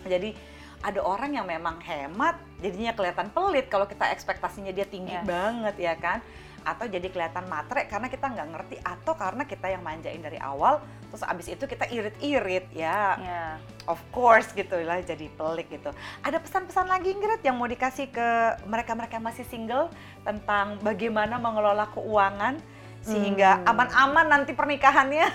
Jadi 0.06 0.38
ada 0.80 1.04
orang 1.04 1.36
yang 1.36 1.44
memang 1.44 1.84
hemat, 1.84 2.40
jadinya 2.64 2.96
kelihatan 2.96 3.28
pelit 3.30 3.68
kalau 3.68 3.84
kita 3.84 4.08
ekspektasinya 4.16 4.72
dia 4.72 4.88
tinggi 4.88 5.12
Yes. 5.12 5.28
banget 5.28 5.76
ya 5.76 5.94
kan. 6.00 6.24
Atau 6.60 6.92
jadi 6.92 7.08
kelihatan 7.08 7.48
matre 7.48 7.88
karena 7.88 8.12
kita 8.12 8.28
nggak 8.28 8.48
ngerti 8.52 8.76
atau 8.84 9.16
karena 9.16 9.48
kita 9.48 9.72
yang 9.72 9.80
manjain 9.80 10.20
dari 10.20 10.36
awal, 10.40 10.84
terus 11.08 11.24
abis 11.24 11.48
itu 11.52 11.64
kita 11.64 11.88
irit-irit 11.88 12.68
ya 12.76 13.16
Ya. 13.16 13.44
of 13.88 14.00
course 14.12 14.52
gitu 14.52 14.76
lah 14.84 15.00
jadi 15.00 15.32
pelik 15.34 15.72
gitu. 15.72 15.92
Ada 16.20 16.38
pesan-pesan 16.40 16.92
lagi 16.92 17.16
Ingrid 17.16 17.40
yang 17.44 17.56
mau 17.56 17.68
dikasih 17.68 18.12
ke 18.12 18.28
mereka-mereka 18.68 19.24
masih 19.24 19.48
single 19.48 19.88
tentang 20.28 20.80
bagaimana 20.84 21.40
mengelola 21.40 21.88
keuangan 21.96 22.60
sehingga 23.00 23.64
aman-aman 23.64 24.28
nanti 24.28 24.52
pernikahannya. 24.52 25.28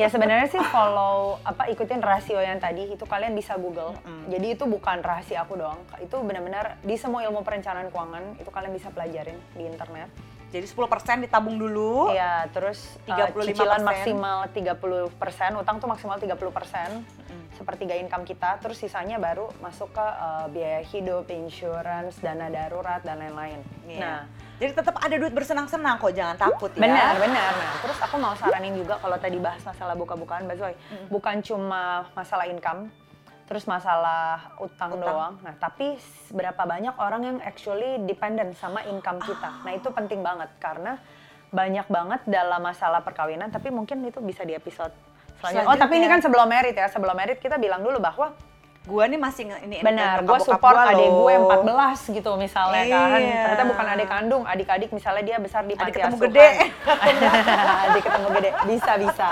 Ya 0.00 0.08
sebenarnya 0.08 0.48
sih 0.48 0.62
follow 0.72 1.36
apa 1.44 1.68
ikutin 1.68 2.00
rasio 2.00 2.40
yang 2.40 2.56
tadi 2.56 2.88
itu 2.88 3.04
kalian 3.04 3.36
bisa 3.36 3.56
Google. 3.60 3.92
Jadi 4.32 4.56
itu 4.56 4.64
bukan 4.64 5.04
rahasia 5.04 5.44
aku 5.44 5.60
doang. 5.60 5.80
Itu 6.00 6.20
benar-benar 6.24 6.80
di 6.80 6.96
semua 6.96 7.20
ilmu 7.26 7.44
perencanaan 7.44 7.92
keuangan 7.92 8.40
itu 8.40 8.48
kalian 8.48 8.72
bisa 8.72 8.88
pelajarin 8.88 9.36
di 9.52 9.68
internet. 9.68 10.08
Jadi 10.50 10.66
10% 10.66 11.22
ditabung 11.30 11.56
dulu. 11.62 12.10
Iya, 12.10 12.50
terus 12.50 12.98
uh, 13.06 13.30
35%. 13.30 13.54
cicilan 13.54 13.82
maksimal 13.86 14.38
30%, 14.50 15.62
utang 15.62 15.78
tuh 15.78 15.86
maksimal 15.86 16.18
30%. 16.18 16.34
Sepertiga 17.54 17.94
income 17.94 18.26
kita, 18.26 18.58
terus 18.58 18.82
sisanya 18.82 19.22
baru 19.22 19.46
masuk 19.62 19.94
ke 19.94 20.02
uh, 20.02 20.50
biaya 20.50 20.82
hidup, 20.82 21.30
insurance, 21.30 22.18
dana 22.18 22.50
darurat 22.50 22.98
dan 23.06 23.22
lain-lain. 23.22 23.62
Iya. 23.86 24.00
Nah, 24.02 24.18
Jadi 24.60 24.76
tetap 24.76 25.00
ada 25.00 25.16
duit 25.16 25.32
bersenang-senang 25.32 25.96
kok, 25.96 26.12
jangan 26.12 26.36
takut 26.36 26.68
ya. 26.76 26.84
Benar, 26.84 27.16
benar. 27.16 27.52
Nah, 27.56 27.72
terus 27.80 27.96
aku 27.96 28.20
mau 28.20 28.36
saranin 28.36 28.76
juga 28.76 29.00
kalau 29.00 29.16
tadi 29.16 29.40
bahas 29.40 29.64
masalah 29.64 29.96
buka-bukaan, 29.96 30.44
Mbak 30.44 30.56
Zoe, 30.60 30.76
bukan 31.08 31.40
cuma 31.40 32.04
masalah 32.12 32.44
income, 32.44 32.92
terus 33.48 33.64
masalah 33.64 34.52
utang, 34.60 34.92
Utang. 34.92 35.00
doang. 35.00 35.34
Nah, 35.40 35.56
tapi 35.56 35.96
berapa 36.28 36.60
banyak 36.60 36.92
orang 37.00 37.22
yang 37.24 37.36
actually 37.40 38.04
dependent 38.04 38.52
sama 38.60 38.84
income 38.84 39.24
kita. 39.24 39.64
Nah, 39.64 39.72
itu 39.72 39.88
penting 39.88 40.20
banget 40.20 40.52
karena 40.60 41.00
banyak 41.48 41.88
banget 41.88 42.20
dalam 42.28 42.60
masalah 42.60 43.00
perkawinan, 43.00 43.48
tapi 43.48 43.72
mungkin 43.72 44.04
itu 44.04 44.20
bisa 44.20 44.44
di 44.44 44.52
episode 44.52 44.92
selanjutnya. 45.40 45.66
Oh, 45.66 45.74
tapi 45.74 45.96
ini 45.96 46.04
Selanjutnya. 46.04 46.12
kan 46.12 46.20
sebelum 46.20 46.46
merit 46.46 46.76
ya. 46.76 46.86
Sebelum 46.92 47.16
merit 47.16 47.38
kita 47.40 47.56
bilang 47.56 47.80
dulu 47.80 47.96
bahwa 47.96 48.36
Gua 48.82 49.04
nih 49.04 49.16
masih 49.16 49.44
nge- 49.44 49.62
ini 49.62 49.76
Benar, 49.80 50.24
gue 50.24 50.38
support 50.40 50.72
gua 50.72 50.88
adik 50.88 51.04
gue 51.04 51.34
14 51.36 52.16
gitu 52.16 52.30
misalnya 52.34 52.80
kan. 52.82 53.08
Iya. 53.12 53.42
Ternyata 53.44 53.64
bukan 53.66 53.86
adik 53.86 54.08
kandung, 54.08 54.42
adik-adik 54.42 54.90
misalnya 54.90 55.22
dia 55.22 55.36
besar 55.36 55.62
di 55.62 55.72
Adik 55.72 55.80
panti 55.82 55.92
ketemu 55.94 56.16
asuhan. 56.16 56.24
gede. 56.26 56.48
adik 57.84 58.02
ketemu 58.02 58.28
gede, 58.32 58.50
bisa 58.66 58.92
bisa. 58.96 59.28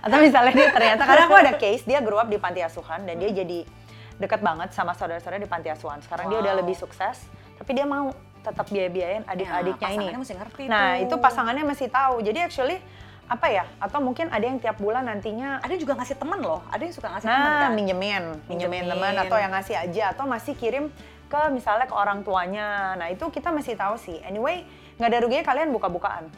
Atau 0.00 0.16
misalnya 0.18 0.52
dia 0.54 0.68
ternyata 0.70 1.02
karena 1.02 1.22
aku 1.24 1.36
ada 1.36 1.52
case 1.54 1.84
dia 1.84 2.00
grow 2.00 2.16
up 2.16 2.26
di 2.26 2.36
panti 2.36 2.60
asuhan 2.60 3.04
dan 3.04 3.14
dia 3.16 3.30
jadi 3.30 3.68
dekat 4.16 4.40
banget 4.40 4.72
sama 4.72 4.90
saudara-saudara 4.90 5.38
di 5.38 5.46
panti 5.46 5.68
asuhan. 5.68 6.00
Sekarang 6.00 6.26
dia 6.26 6.40
udah 6.40 6.52
Wow. 6.52 6.60
lebih 6.64 6.74
sukses, 6.74 7.20
tapi 7.54 7.70
dia 7.72 7.84
mau 7.84 8.08
tetap 8.40 8.64
biaya-biayain 8.66 9.22
adik-adiknya 9.24 9.88
ini. 9.88 10.08
pasangannya 10.08 10.18
mesti 10.18 10.34
ngerti 10.34 10.62
Nah, 10.66 10.80
tuh. 10.94 11.04
itu 11.04 11.14
pasangannya 11.18 11.64
mesti 11.66 11.86
tahu. 11.86 12.16
Jadi 12.22 12.38
actually 12.40 12.78
apa 13.26 13.46
ya? 13.50 13.64
Atau 13.78 13.98
mungkin 13.98 14.30
ada 14.30 14.42
yang 14.42 14.58
tiap 14.58 14.78
bulan 14.78 15.06
nantinya 15.06 15.58
Ada 15.58 15.74
juga 15.74 15.98
ngasih 15.98 16.14
temen 16.14 16.38
loh, 16.38 16.62
ada 16.70 16.78
yang 16.78 16.94
suka 16.94 17.10
ngasih 17.10 17.26
temen 17.26 17.50
Nah, 17.50 17.60
kan. 17.66 17.72
minjemin, 17.74 18.24
minjemin 18.46 18.84
teman 18.86 19.14
atau 19.18 19.36
yang 19.36 19.52
ngasih 19.52 19.76
aja 19.76 20.04
atau 20.14 20.24
masih 20.24 20.54
kirim 20.54 20.88
ke 21.26 21.40
misalnya 21.50 21.90
ke 21.90 21.94
orang 21.94 22.22
tuanya. 22.22 22.94
Nah, 22.94 23.10
itu 23.10 23.26
kita 23.28 23.50
mesti 23.50 23.74
tahu 23.74 23.98
sih. 23.98 24.22
Anyway, 24.22 24.62
nggak 24.96 25.08
ada 25.10 25.18
ruginya 25.20 25.44
kalian 25.44 25.74
buka-bukaan. 25.74 26.30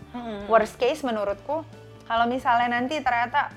Worst 0.48 0.80
case 0.80 1.04
menurutku, 1.04 1.60
kalau 2.08 2.24
misalnya 2.24 2.72
nanti 2.72 2.96
ternyata 3.04 3.52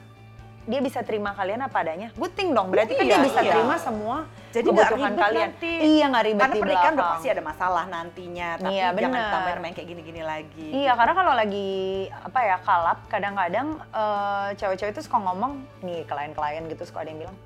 dia 0.61 0.77
bisa 0.77 1.01
terima 1.01 1.31
kalian 1.31 1.63
apa 1.63 1.81
adanya, 1.81 2.11
good 2.19 2.35
thing 2.35 2.51
dong. 2.51 2.67
Berarti 2.69 3.00
kan 3.00 3.07
dia 3.07 3.17
Iya, 3.17 3.25
bisa 3.25 3.39
iya. 3.41 3.51
terima 3.55 3.75
semua 3.79 4.27
Jadi 4.51 4.67
kebutuhan 4.67 5.12
ribet 5.15 5.24
kalian. 5.24 5.50
nanti. 5.55 5.72
Iya, 5.79 6.05
nggak 6.12 6.25
ribet 6.27 6.41
Karena 6.43 6.55
pernikahan 6.60 6.93
udah 6.93 7.08
pasti 7.15 7.27
ada 7.31 7.43
masalah 7.43 7.84
nantinya, 7.88 8.50
tapi 8.60 8.74
Iya, 8.75 8.86
jangan 8.91 9.12
benar. 9.15 9.31
tambahin 9.31 9.60
main 9.63 9.74
kayak 9.74 9.88
gini-gini 9.88 10.22
lagi. 10.22 10.67
Iya, 10.75 10.91
karena 11.00 11.13
kalau 11.15 11.34
lagi 11.34 11.70
apa 12.12 12.39
ya 12.43 12.58
kalap, 12.60 13.00
kadang-kadang 13.08 13.67
eh, 13.79 14.48
cewek-cewek 14.60 14.91
itu 14.91 15.01
suka 15.08 15.17
ngomong 15.24 15.51
nih 15.79 16.03
klien-klien 16.03 16.63
gitu 16.67 16.84
suka 16.84 17.08
ada 17.08 17.10
yang 17.15 17.20
bilang, 17.24 17.38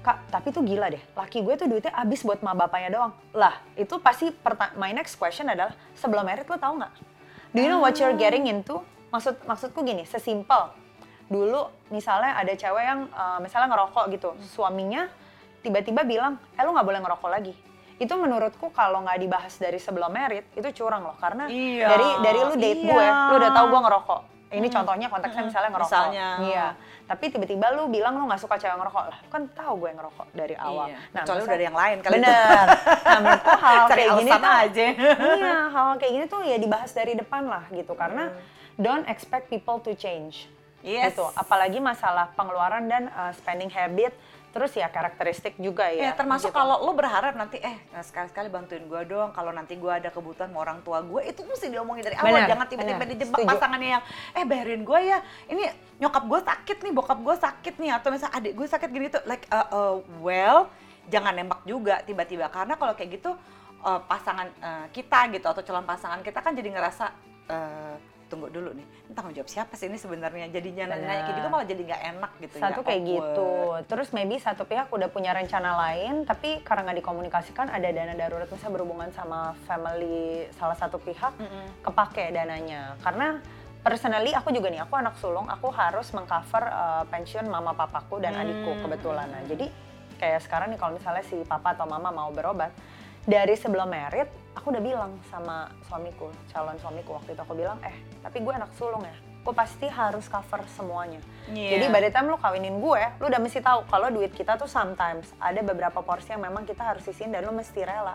kak 0.00 0.16
tapi 0.28 0.48
tuh 0.52 0.62
gila 0.64 0.92
deh, 0.92 1.02
laki 1.16 1.40
gue 1.40 1.54
tuh 1.56 1.66
duitnya 1.68 1.92
habis 1.96 2.20
buat 2.20 2.40
ma 2.44 2.52
bapaknya 2.52 2.92
doang. 2.92 3.12
Lah 3.32 3.56
itu 3.76 3.96
pasti 4.00 4.28
my 4.76 4.92
next 4.92 5.16
question 5.16 5.48
adalah 5.48 5.72
sebelum 5.96 6.24
merit 6.28 6.44
lo 6.44 6.60
tau 6.60 6.76
nggak? 6.76 6.92
Do 7.52 7.58
you 7.64 7.68
know 7.72 7.80
what 7.80 7.96
you're 7.96 8.16
getting 8.16 8.44
into? 8.46 8.80
Maksud 9.08 9.40
maksudku 9.48 9.80
gini, 9.82 10.04
sesimpel 10.04 10.68
dulu 11.30 11.70
misalnya 11.94 12.34
ada 12.36 12.52
cewek 12.52 12.84
yang 12.84 13.00
eh, 13.08 13.38
misalnya 13.40 13.72
ngerokok 13.72 14.04
gitu, 14.12 14.30
suaminya 14.52 15.08
tiba-tiba 15.60 16.02
bilang, 16.02 16.36
eh 16.52 16.62
lo 16.62 16.70
nggak 16.70 16.86
boleh 16.86 17.00
ngerokok 17.00 17.30
lagi. 17.30 17.52
Itu 17.96 18.16
menurutku 18.16 18.72
kalau 18.72 19.04
nggak 19.04 19.18
dibahas 19.18 19.54
dari 19.54 19.76
sebelum 19.76 20.08
merit 20.08 20.48
itu 20.52 20.68
curang 20.74 21.04
loh 21.04 21.16
karena 21.16 21.44
Iya, 21.46 21.86
dari 21.86 22.08
dari 22.24 22.38
lu 22.40 22.54
date 22.54 22.80
iya. 22.80 22.88
gue, 22.88 23.06
lu 23.28 23.34
udah 23.36 23.50
tahu 23.52 23.66
gue 23.68 23.80
ngerokok. 23.82 24.20
Ini 24.50 24.66
contohnya 24.66 25.06
konteksnya 25.06 25.42
misalnya 25.46 25.70
ngerokok. 25.70 25.92
Misalnya. 25.94 26.28
Iya. 26.42 26.66
Tapi 27.06 27.24
tiba-tiba 27.28 27.66
lu 27.70 27.86
bilang 27.86 28.18
lu 28.18 28.26
nggak 28.26 28.40
suka 28.40 28.58
cewek 28.58 28.74
ngerokok 28.74 29.04
lah. 29.06 29.18
Kan 29.28 29.46
tahu 29.52 29.72
gue 29.78 29.90
ngerokok 29.94 30.26
dari 30.32 30.54
awal. 30.56 30.90
Iya. 30.90 30.98
Kecuali 31.22 31.38
masa- 31.38 31.46
udah 31.46 31.54
ada 31.54 31.66
yang 31.66 31.78
lain 31.78 31.96
kali 32.00 32.10
itu. 32.10 32.18
Bener. 32.18 32.66
Nah, 33.04 33.18
menurutku 33.20 33.50
hal 33.52 33.84
kayak 33.90 34.10
gini 34.16 34.30
tuh 34.32 34.50
aja. 34.58 34.86
iya, 35.36 35.56
hal 35.68 35.88
kayak 36.00 36.12
gini 36.12 36.26
tuh 36.26 36.40
ya 36.42 36.56
dibahas 36.56 36.90
dari 36.90 37.12
depan 37.14 37.42
lah 37.46 37.62
gitu. 37.70 37.92
Karena 37.94 38.24
don't 38.74 39.06
expect 39.06 39.46
people 39.46 39.78
to 39.78 39.94
change. 39.94 40.50
Yes. 40.80 41.12
Gitu. 41.12 41.22
Apalagi 41.36 41.78
masalah 41.78 42.32
pengeluaran 42.34 42.88
dan 42.88 43.06
uh, 43.12 43.30
spending 43.36 43.68
habit. 43.68 44.10
Terus 44.50 44.74
ya 44.74 44.90
karakteristik 44.90 45.54
juga 45.62 45.86
Ya, 45.90 46.10
ya. 46.10 46.12
termasuk 46.18 46.50
gitu. 46.50 46.58
kalau 46.58 46.82
lo 46.82 46.92
berharap 46.94 47.38
nanti 47.38 47.62
eh 47.62 47.78
sekali-sekali 48.02 48.50
bantuin 48.50 48.82
gue 48.82 49.02
dong 49.06 49.30
kalau 49.30 49.54
nanti 49.54 49.78
gue 49.78 49.90
ada 49.90 50.10
kebutuhan 50.10 50.50
sama 50.50 50.66
orang 50.66 50.82
tua 50.82 50.98
gue 51.06 51.22
itu 51.22 51.40
mesti 51.46 51.70
diomongin 51.70 52.02
dari 52.02 52.16
awal 52.18 52.46
jangan 52.46 52.66
tiba-tiba 52.66 53.04
dijebak 53.06 53.38
Setuju. 53.38 53.50
pasangannya 53.54 53.88
yang 53.98 54.02
eh 54.34 54.44
bayarin 54.46 54.82
gue 54.82 55.00
ya 55.06 55.18
ini 55.46 55.62
nyokap 56.02 56.24
gue 56.26 56.40
sakit 56.42 56.78
nih 56.82 56.92
bokap 56.94 57.18
gue 57.22 57.36
sakit 57.38 57.74
nih 57.78 57.90
atau 57.94 58.08
misalnya 58.10 58.34
adik 58.38 58.52
gue 58.58 58.66
sakit 58.66 58.88
gini 58.90 59.06
tuh 59.06 59.22
like 59.26 59.46
uh, 59.54 59.66
uh, 59.70 59.94
well 60.18 60.66
jangan 61.06 61.32
nembak 61.34 61.62
juga 61.62 62.02
tiba-tiba 62.02 62.50
karena 62.50 62.74
kalau 62.74 62.94
kayak 62.94 63.22
gitu 63.22 63.30
uh, 63.82 64.00
pasangan 64.06 64.48
uh, 64.62 64.86
kita 64.90 65.30
gitu 65.30 65.46
atau 65.46 65.62
calon 65.62 65.86
pasangan 65.86 66.20
kita 66.26 66.38
kan 66.42 66.52
jadi 66.54 66.68
ngerasa 66.74 67.04
uh, 67.50 67.94
tunggu 68.30 68.46
dulu 68.48 68.70
nih. 68.78 68.86
Ini 68.86 69.12
tanggung 69.12 69.34
jawab 69.34 69.50
siapa 69.50 69.74
sih 69.74 69.90
ini 69.90 69.98
sebenarnya? 69.98 70.46
Jadinya 70.54 70.94
nanya 70.94 71.26
kayak 71.26 71.36
gitu 71.42 71.48
malah 71.50 71.66
jadi 71.66 71.82
nggak 71.82 72.02
enak 72.14 72.32
gitu 72.38 72.54
satu 72.62 72.80
ya, 72.80 72.86
kayak 72.86 73.02
awkward. 73.02 73.10
gitu. 73.10 73.50
Terus 73.90 74.08
maybe 74.14 74.34
satu 74.38 74.62
pihak 74.62 74.86
udah 74.94 75.08
punya 75.10 75.34
rencana 75.34 75.70
lain 75.74 76.22
tapi 76.22 76.62
karena 76.62 76.86
nggak 76.86 76.98
dikomunikasikan 77.02 77.66
ada 77.68 77.88
dana 77.90 78.14
darurat 78.14 78.46
misalnya 78.46 78.74
berhubungan 78.78 79.10
sama 79.10 79.58
family 79.66 80.46
salah 80.54 80.78
satu 80.78 81.02
pihak 81.02 81.34
kepake 81.82 82.30
dananya. 82.30 82.94
Karena 83.02 83.42
personally 83.82 84.30
aku 84.36 84.54
juga 84.54 84.70
nih 84.70 84.84
aku 84.84 84.94
anak 84.94 85.16
sulung 85.18 85.48
aku 85.48 85.72
harus 85.72 86.12
mengcover 86.12 86.68
uh, 86.68 87.04
pensiun 87.08 87.48
mama 87.48 87.74
papaku 87.74 88.22
dan 88.22 88.38
adikku 88.38 88.78
kebetulan. 88.86 89.26
Nah 89.26 89.42
jadi 89.50 89.66
kayak 90.20 90.44
sekarang 90.44 90.68
nih 90.70 90.78
kalau 90.78 90.94
misalnya 90.94 91.24
si 91.24 91.40
papa 91.48 91.72
atau 91.72 91.88
mama 91.88 92.12
mau 92.12 92.28
berobat 92.30 92.70
dari 93.24 93.56
sebelum 93.56 93.88
merit 93.88 94.28
aku 94.54 94.74
udah 94.74 94.82
bilang 94.82 95.12
sama 95.30 95.70
suamiku 95.86 96.28
calon 96.50 96.76
suamiku 96.78 97.16
waktu 97.16 97.34
itu. 97.34 97.40
Aku 97.42 97.54
bilang 97.54 97.78
eh 97.82 97.94
tapi 98.20 98.42
gue 98.42 98.52
anak 98.52 98.70
sulung 98.74 99.02
ya. 99.02 99.14
Gue 99.40 99.56
pasti 99.56 99.88
harus 99.88 100.28
cover 100.28 100.60
semuanya. 100.68 101.20
Iya. 101.48 101.80
jadi 101.80 101.84
by 101.88 102.00
the 102.04 102.10
time 102.12 102.28
lu 102.28 102.36
kawinin 102.36 102.76
gue 102.78 103.02
lu 103.18 103.24
udah 103.26 103.40
mesti 103.40 103.58
tahu 103.58 103.88
kalau 103.88 104.12
duit 104.12 104.30
kita 104.30 104.54
tuh 104.54 104.68
sometimes 104.68 105.32
ada 105.40 105.64
beberapa 105.64 106.04
porsi 106.04 106.30
yang 106.30 106.44
memang 106.44 106.62
kita 106.62 106.84
harus 106.84 107.02
isiin 107.08 107.32
dan 107.32 107.48
lu 107.48 107.52
mesti 107.52 107.80
rela. 107.82 108.14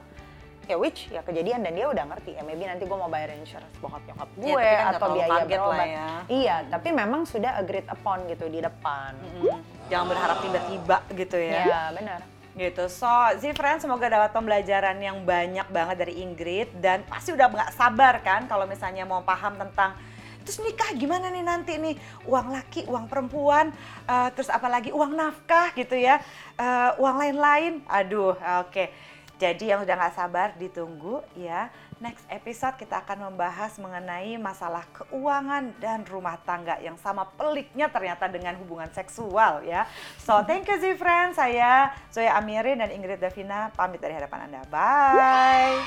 Ya 0.66 0.82
which 0.82 1.14
ya 1.14 1.22
kejadian 1.22 1.62
dan 1.62 1.78
dia 1.78 1.86
udah 1.86 2.06
ngerti. 2.10 2.38
Ya 2.38 2.42
maybe 2.42 2.66
nanti 2.66 2.86
gue 2.86 2.98
mau 2.98 3.10
bayar 3.10 3.34
insurance 3.38 3.74
bokap 3.78 4.02
nyokap 4.06 4.30
Ya, 4.34 4.42
gue 4.42 4.54
tapi 4.66 4.76
kan 4.78 4.94
atau 4.98 5.10
biaya 5.14 5.42
berobat. 5.46 5.88
ya. 5.88 6.08
iya 6.26 6.56
tapi 6.66 6.90
memang 6.90 7.22
sudah 7.26 7.58
agreed 7.58 7.86
upon 7.86 8.26
gitu 8.26 8.46
di 8.50 8.62
depan. 8.62 9.14
Mm, 9.18 9.62
jangan 9.90 10.06
berharap 10.10 10.38
tiba-tiba 10.42 10.98
gitu 11.14 11.38
ya. 11.38 11.62
Iya 11.70 11.82
benar 11.94 12.22
gitu. 12.56 12.88
So, 12.88 13.08
Zifren 13.44 13.84
semoga 13.84 14.08
dapat 14.08 14.32
pembelajaran 14.32 14.96
yang 15.04 15.28
banyak 15.28 15.68
banget 15.68 15.96
dari 16.00 16.24
Ingrid 16.24 16.72
dan 16.80 17.04
pasti 17.04 17.36
udah 17.36 17.52
nggak 17.52 17.72
sabar 17.76 18.24
kan 18.24 18.48
kalau 18.48 18.64
misalnya 18.64 19.04
mau 19.04 19.22
paham 19.22 19.60
tentang 19.60 19.96
terus 20.46 20.62
nikah 20.62 20.94
gimana 20.94 21.34
nih 21.34 21.42
nanti 21.42 21.74
nih 21.76 21.98
uang 22.30 22.54
laki, 22.54 22.86
uang 22.86 23.10
perempuan, 23.10 23.74
eh, 24.06 24.30
terus 24.38 24.48
apalagi 24.48 24.94
uang 24.94 25.18
nafkah 25.18 25.74
gitu 25.74 25.98
ya, 25.98 26.22
eh, 26.56 26.90
uang 27.02 27.18
lain-lain. 27.18 27.82
Aduh, 27.90 28.38
oke. 28.64 28.94
Jadi 29.36 29.68
yang 29.68 29.84
udah 29.84 29.96
nggak 30.00 30.16
sabar 30.16 30.56
ditunggu 30.56 31.20
ya. 31.36 31.68
Next 32.06 32.30
episode 32.30 32.78
kita 32.78 33.02
akan 33.02 33.34
membahas 33.34 33.82
mengenai 33.82 34.38
masalah 34.38 34.86
keuangan 34.94 35.74
dan 35.82 36.06
rumah 36.06 36.38
tangga 36.46 36.78
yang 36.78 36.94
sama 37.02 37.26
peliknya 37.34 37.90
ternyata 37.90 38.30
dengan 38.30 38.54
hubungan 38.62 38.86
seksual 38.94 39.66
ya. 39.66 39.90
So 40.22 40.38
thank 40.46 40.70
you 40.70 40.78
Zifren, 40.78 41.34
saya 41.34 41.90
Zoya 42.14 42.38
Amirin 42.38 42.78
dan 42.78 42.94
Ingrid 42.94 43.18
Davina 43.18 43.74
pamit 43.74 44.06
dari 44.06 44.14
hadapan 44.14 44.46
Anda. 44.46 44.62
Bye. 44.70 45.82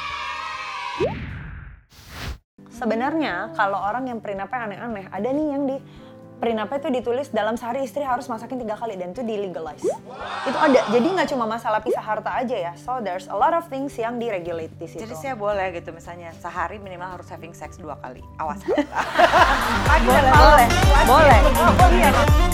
Sebenarnya 2.67 3.55
kalau 3.55 3.79
orang 3.79 4.11
yang 4.11 4.19
perinapnya 4.19 4.75
aneh-aneh, 4.75 5.07
ada 5.15 5.29
nih 5.31 5.47
yang 5.55 5.71
di 5.71 5.79
perinapnya 6.39 6.79
itu 6.79 6.91
ditulis 7.03 7.27
dalam 7.35 7.59
sehari 7.59 7.83
istri 7.83 8.07
harus 8.07 8.31
masakin 8.31 8.63
tiga 8.63 8.79
kali 8.79 8.95
dan 8.95 9.11
itu 9.13 9.23
di 9.27 9.35
legalize. 9.35 9.85
Itu 10.47 10.59
ada. 10.59 10.81
Jadi 10.89 11.07
nggak 11.07 11.29
cuma 11.35 11.45
masalah 11.51 11.83
pisah 11.83 12.03
harta 12.03 12.31
aja 12.39 12.57
ya. 12.57 12.73
So 12.79 13.03
there's 13.03 13.27
a 13.27 13.37
lot 13.37 13.53
of 13.53 13.67
things 13.67 13.93
yang 13.99 14.23
diregulate 14.23 14.73
di 14.79 14.87
situ. 14.87 15.03
Jadi 15.05 15.15
saya 15.19 15.35
boleh 15.35 15.75
gitu 15.75 15.91
misalnya 15.91 16.31
sehari 16.39 16.79
minimal 16.79 17.19
harus 17.19 17.29
having 17.29 17.53
sex 17.53 17.77
dua 17.77 17.99
kali. 17.99 18.23
Awas. 18.39 18.63
Pagi 19.91 20.07
dan 20.09 20.25
malam. 20.31 20.47
boleh, 20.49 20.69
boleh. 21.05 21.39
Oh, 21.59 21.91
iya. 21.93 22.48